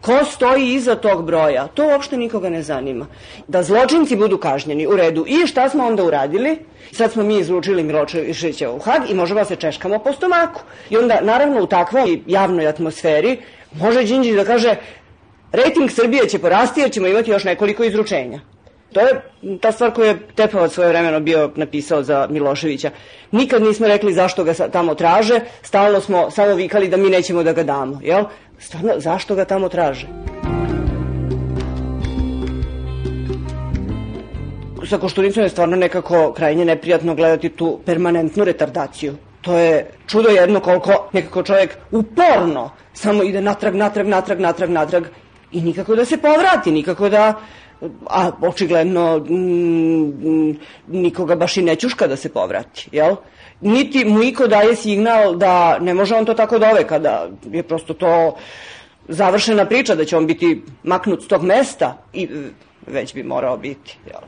[0.00, 1.66] Ko stoji iza tog broja?
[1.66, 3.06] To uopšte nikoga ne zanima.
[3.48, 5.24] Da zločinci budu kažnjeni u redu.
[5.26, 6.58] I šta smo onda uradili?
[6.92, 10.60] Sad smo mi izručili Miloševića u Hag i možemo da se češkamo po stomaku.
[10.90, 13.38] I onda, naravno, u takvoj javnoj atmosferi
[13.72, 14.76] može Đinđić da kaže
[15.52, 18.40] Rating Srbije će porasti jer ćemo imati još nekoliko izručenja.
[18.92, 19.20] To je
[19.60, 22.90] ta stvar koju je Tepavac svoje vremeno bio napisao za Miloševića.
[23.32, 27.52] Nikad nismo rekli zašto ga tamo traže, stalno smo samo vikali da mi nećemo da
[27.52, 28.00] ga damo.
[28.02, 28.24] Jel?
[28.58, 30.06] Stvarno, zašto ga tamo traže?
[34.88, 39.16] Sa Koštunicom je stvarno nekako krajnje neprijatno gledati tu permanentnu retardaciju.
[39.40, 45.04] To je čudo jedno koliko nekako čovjek uporno samo ide natrag, natrag, natrag, natrag, natrag
[45.52, 47.34] i nikako da se povrati, nikako da
[48.10, 53.16] a očigledno mm, nikoga baš i nećuška da se povrati, jel?
[53.60, 57.94] Niti mu iko daje signal da ne može on to tako dove kada je prosto
[57.94, 58.36] to
[59.08, 62.28] završena priča da će on biti maknut s tog mesta i
[62.86, 64.20] već bi morao biti, jel?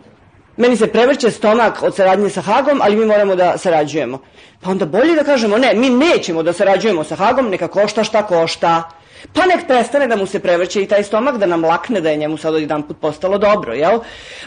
[0.61, 4.19] Meni se prevrće stomak od saradnje sa Hagom, ali mi moramo da sarađujemo.
[4.61, 8.23] Pa onda bolje da kažemo, ne, mi nećemo da sarađujemo sa Hagom, neka košta šta
[8.27, 8.91] košta.
[9.33, 12.17] Pa nek prestane da mu se prevrće i taj stomak, da nam lakne da je
[12.17, 13.99] njemu sad jedan put postalo dobro, jel?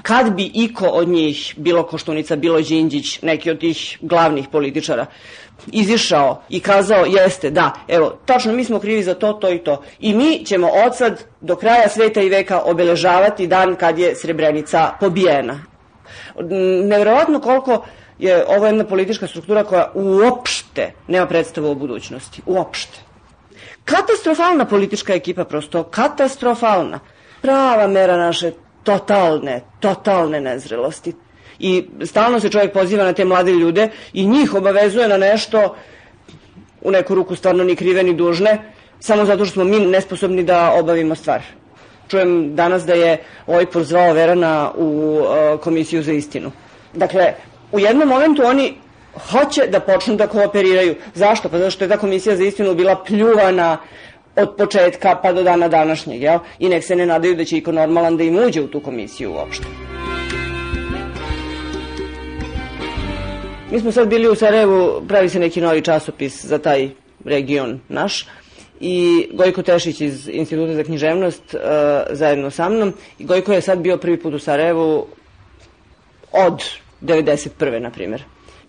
[0.02, 5.06] Kad bi iko od njih, bilo Koštunica, bilo Đinđić, neki od tih glavnih političara,
[5.72, 9.82] izišao i kazao, jeste, da, evo, tačno mi smo krivi za to, to i to.
[10.00, 14.92] I mi ćemo od sad do kraja sveta i veka obeležavati dan kad je Srebrenica
[15.00, 15.73] pobijena.
[16.84, 17.86] Nevjerovatno koliko
[18.20, 22.42] je ovo jedna politička struktura koja uopšte nema predstavu o budućnosti.
[22.46, 23.00] Uopšte.
[23.86, 27.00] Katastrofalna politička ekipa, prosto katastrofalna.
[27.42, 28.52] Prava mera naše
[28.84, 31.14] totalne, totalne nezrelosti.
[31.60, 35.76] I stalno se čovjek poziva na te mlade ljude i njih obavezuje na nešto
[36.82, 40.72] u neku ruku stvarno ni krive ni dužne, samo zato što smo mi nesposobni da
[40.72, 41.42] obavimo stvar.
[42.14, 46.52] Čujem danas da je ovaj pozvao Verana u uh, komisiju za istinu.
[46.94, 47.34] Dakle,
[47.72, 48.74] u jednom momentu oni
[49.32, 50.96] hoće da počnu da kooperiraju.
[51.14, 51.50] Zašto?
[51.50, 53.78] Pa zato što je ta komisija za istinu bila pljuvana
[54.36, 56.40] od početka pa do dana današnjeg, jel?
[56.60, 59.34] I nek se ne nadaju da će iko normalan da im uđe u tu komisiju
[59.34, 59.66] uopšte.
[63.72, 66.90] Mi smo sad bili u Sarajevu, pravi se neki novi časopis za taj
[67.26, 68.28] region naš
[68.80, 71.60] i Gojko Tešić iz Instituta za književnost uh,
[72.10, 72.94] zajedno sa mnom.
[73.20, 75.08] I Gojko je sad bio prvi put u Sarajevu
[76.32, 76.64] od
[77.02, 77.80] 91.
[77.80, 78.24] na primjer.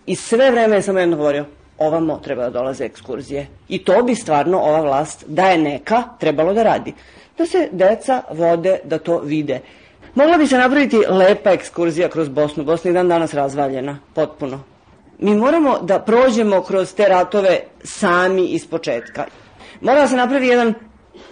[0.05, 1.45] I sve vreme je samo jedno govorio,
[1.77, 3.47] ovamo treba da dolaze ekskurzije.
[3.69, 6.93] I to bi stvarno ova vlast, da je neka, trebalo da radi.
[7.37, 9.59] Da se deca vode, da to vide.
[10.15, 12.63] Mogla bi se napraviti lepa ekskurzija kroz Bosnu.
[12.63, 14.63] Bosna je dan danas razvaljena, potpuno.
[15.19, 19.25] Mi moramo da prođemo kroz te ratove sami iz početka.
[19.81, 20.73] Mora da se napravi jedan,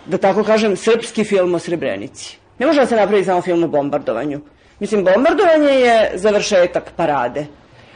[0.06, 2.38] da tako kažem, srpski film o Srebrenici.
[2.60, 4.41] Ne može da se napravi samo film o bombardovanju.
[4.80, 7.46] Mislim, bombardovanje je završetak parade.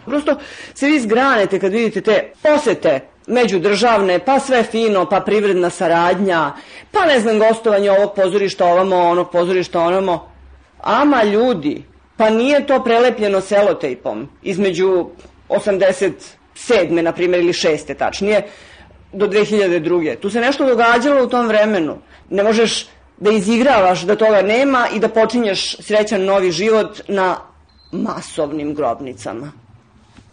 [0.05, 0.35] Prosto
[0.73, 6.51] se vi zgranete kad vidite te posete međudržavne, pa sve fino, pa privredna saradnja,
[6.91, 10.31] pa ne znam, gostovanje ovog pozorišta ovamo, onog pozorišta onamo.
[10.81, 11.83] Ama ljudi,
[12.17, 15.09] pa nije to prelepljeno selotejpom između
[15.49, 17.01] 87.
[17.01, 17.95] na primjer ili 6.
[17.97, 18.47] tačnije
[19.13, 20.19] do 2002.
[20.19, 21.97] Tu se nešto događalo u tom vremenu.
[22.29, 22.87] Ne možeš
[23.17, 27.37] da izigravaš da toga nema i da počinješ srećan novi život na
[27.91, 29.51] masovnim grobnicama.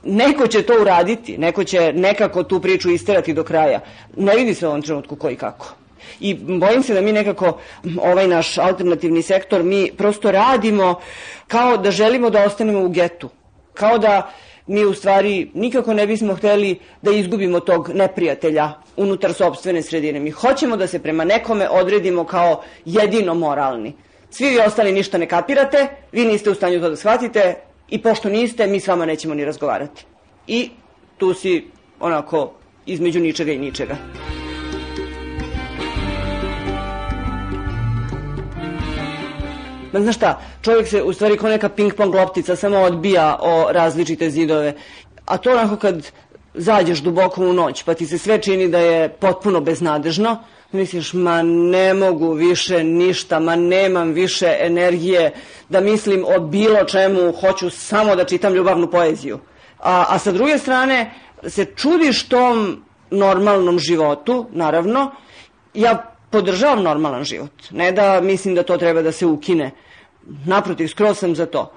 [0.03, 3.81] Neko će to uraditi, neko će nekako tu priču isterati do kraja.
[4.17, 5.75] Ne vidi se u ovom trenutku ko i kako.
[6.21, 7.59] I bojim se da mi nekako,
[8.03, 11.01] ovaj naš alternativni sektor, mi prosto radimo
[11.49, 13.29] kao da želimo da ostanemo u getu.
[13.75, 14.31] Kao da
[14.67, 20.21] mi u stvari nikako ne bismo hteli da izgubimo tog neprijatelja unutar sobstvene sredine.
[20.21, 23.93] Mi hoćemo da se prema nekome odredimo kao jedino moralni.
[24.31, 27.55] Svi vi ostali ništa ne kapirate, vi niste u stanju to da shvatite
[27.89, 30.05] i pošto niste, mi s vama nećemo ni razgovarati.
[30.47, 30.71] I
[31.19, 31.65] tu si
[32.01, 32.53] onako
[32.87, 33.97] između ničega i ničega.
[39.95, 44.31] Ma znaš šta, čovjek se u stvari kao neka ping-pong loptica samo odbija o različite
[44.31, 44.73] zidove.
[45.27, 46.11] A to onako kad
[46.55, 50.39] zađeš duboko u noć pa ti se sve čini da je potpuno beznadežno,
[50.73, 55.33] misliš ma ne mogu više ništa, ma nemam više energije
[55.69, 59.39] da mislim o bilo čemu, hoću samo da čitam ljubavnu poeziju.
[59.79, 61.11] A, a sa druge strane
[61.47, 65.11] se čudiš tom normalnom životu, naravno,
[65.75, 67.71] ja podržavam normalan život.
[67.71, 69.71] Ne da mislim da to treba da se ukine.
[70.47, 71.71] Naprotiv, skroz sam za to.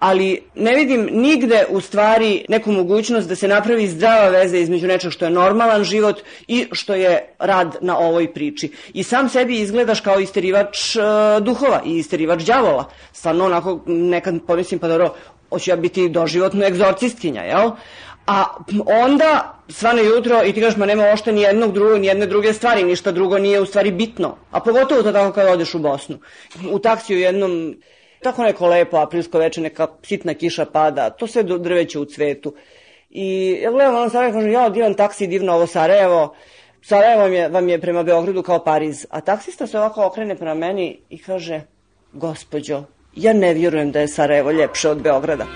[0.00, 5.12] ali ne vidim nigde u stvari neku mogućnost da se napravi zdrava veza između nečeg
[5.12, 8.72] što je normalan život i što je rad na ovoj priči.
[8.94, 11.02] I sam sebi izgledaš kao isterivač uh,
[11.44, 12.88] duhova i isterivač đavola.
[13.12, 15.14] Stvarno onako nekad pomislim pa dobro,
[15.50, 17.70] hoću ja biti doživotno egzorcistkinja, jel?
[18.26, 18.44] A
[19.04, 22.52] onda svane jutro i ti kažeš ma nema ošte ni jednog drugog, ni jedne druge
[22.52, 24.36] stvari, ništa drugo nije u stvari bitno.
[24.50, 26.18] A pogotovo to tako kada odeš u Bosnu.
[26.70, 27.74] U taksiju jednom
[28.22, 32.54] Tako neko lepo aprilsko veče, neka sitna kiša pada, to sve drveće u cvetu.
[33.10, 36.34] I ja gledam ono Sarajevo, kažem, ja divan taksi, divno ovo Sarajevo,
[36.82, 39.06] Sarajevo vam je, vam je prema Beogradu kao Pariz.
[39.10, 41.60] A taksista se ovako okrene prema meni i kaže,
[42.12, 42.82] gospođo,
[43.14, 45.46] ja ne vjerujem da je Sarajevo ljepše od Beograda.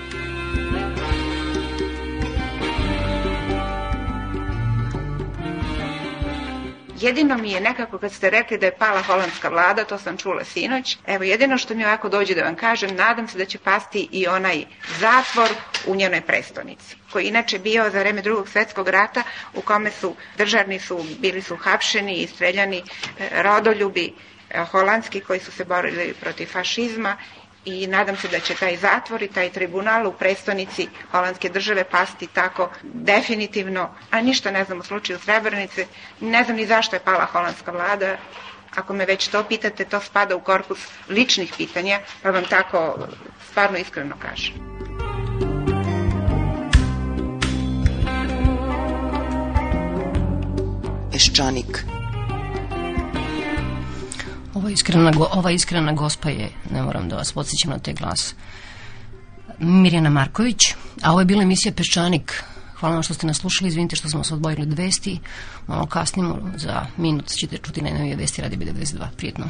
[6.99, 10.43] Jedino mi je nekako kad ste rekli da je pala holandska vlada, to sam čula
[10.43, 14.07] sinoć, evo jedino što mi ovako dođe da vam kažem, nadam se da će pasti
[14.11, 14.65] i onaj
[14.99, 15.49] zatvor
[15.87, 19.23] u njenoj prestonici, koji inače bio za vreme drugog svetskog rata
[19.53, 22.77] u kome su državni su bili su hapšeni i streljani
[23.19, 24.13] e, rodoljubi
[24.49, 27.17] e, holandski koji su se borili protiv fašizma
[27.65, 32.27] i nadam se da će taj zatvor i taj tribunal u prestonici holandske države pasti
[32.27, 35.87] tako definitivno, a ništa ne znam u slučaju Srebrenice,
[36.19, 38.17] ne znam ni zašto je pala holandska vlada,
[38.75, 43.07] ako me već to pitate, to spada u korpus ličnih pitanja, pa vam tako
[43.49, 44.53] stvarno iskreno kažem.
[51.11, 51.94] Peščanik.
[54.55, 58.35] Ova iskrena, ova iskrena gospa je, ne moram da vas podsjećam na te glas,
[59.59, 60.61] Mirjana Marković,
[61.01, 62.43] a ovo je bila emisija Peščanik.
[62.79, 65.19] Hvala vam što ste nas slušali, izvinite što smo se odbojili od vesti,
[65.67, 69.05] malo kasnimo, za minut ćete čuti najnovije vesti radi B92.
[69.17, 69.45] Prijetno.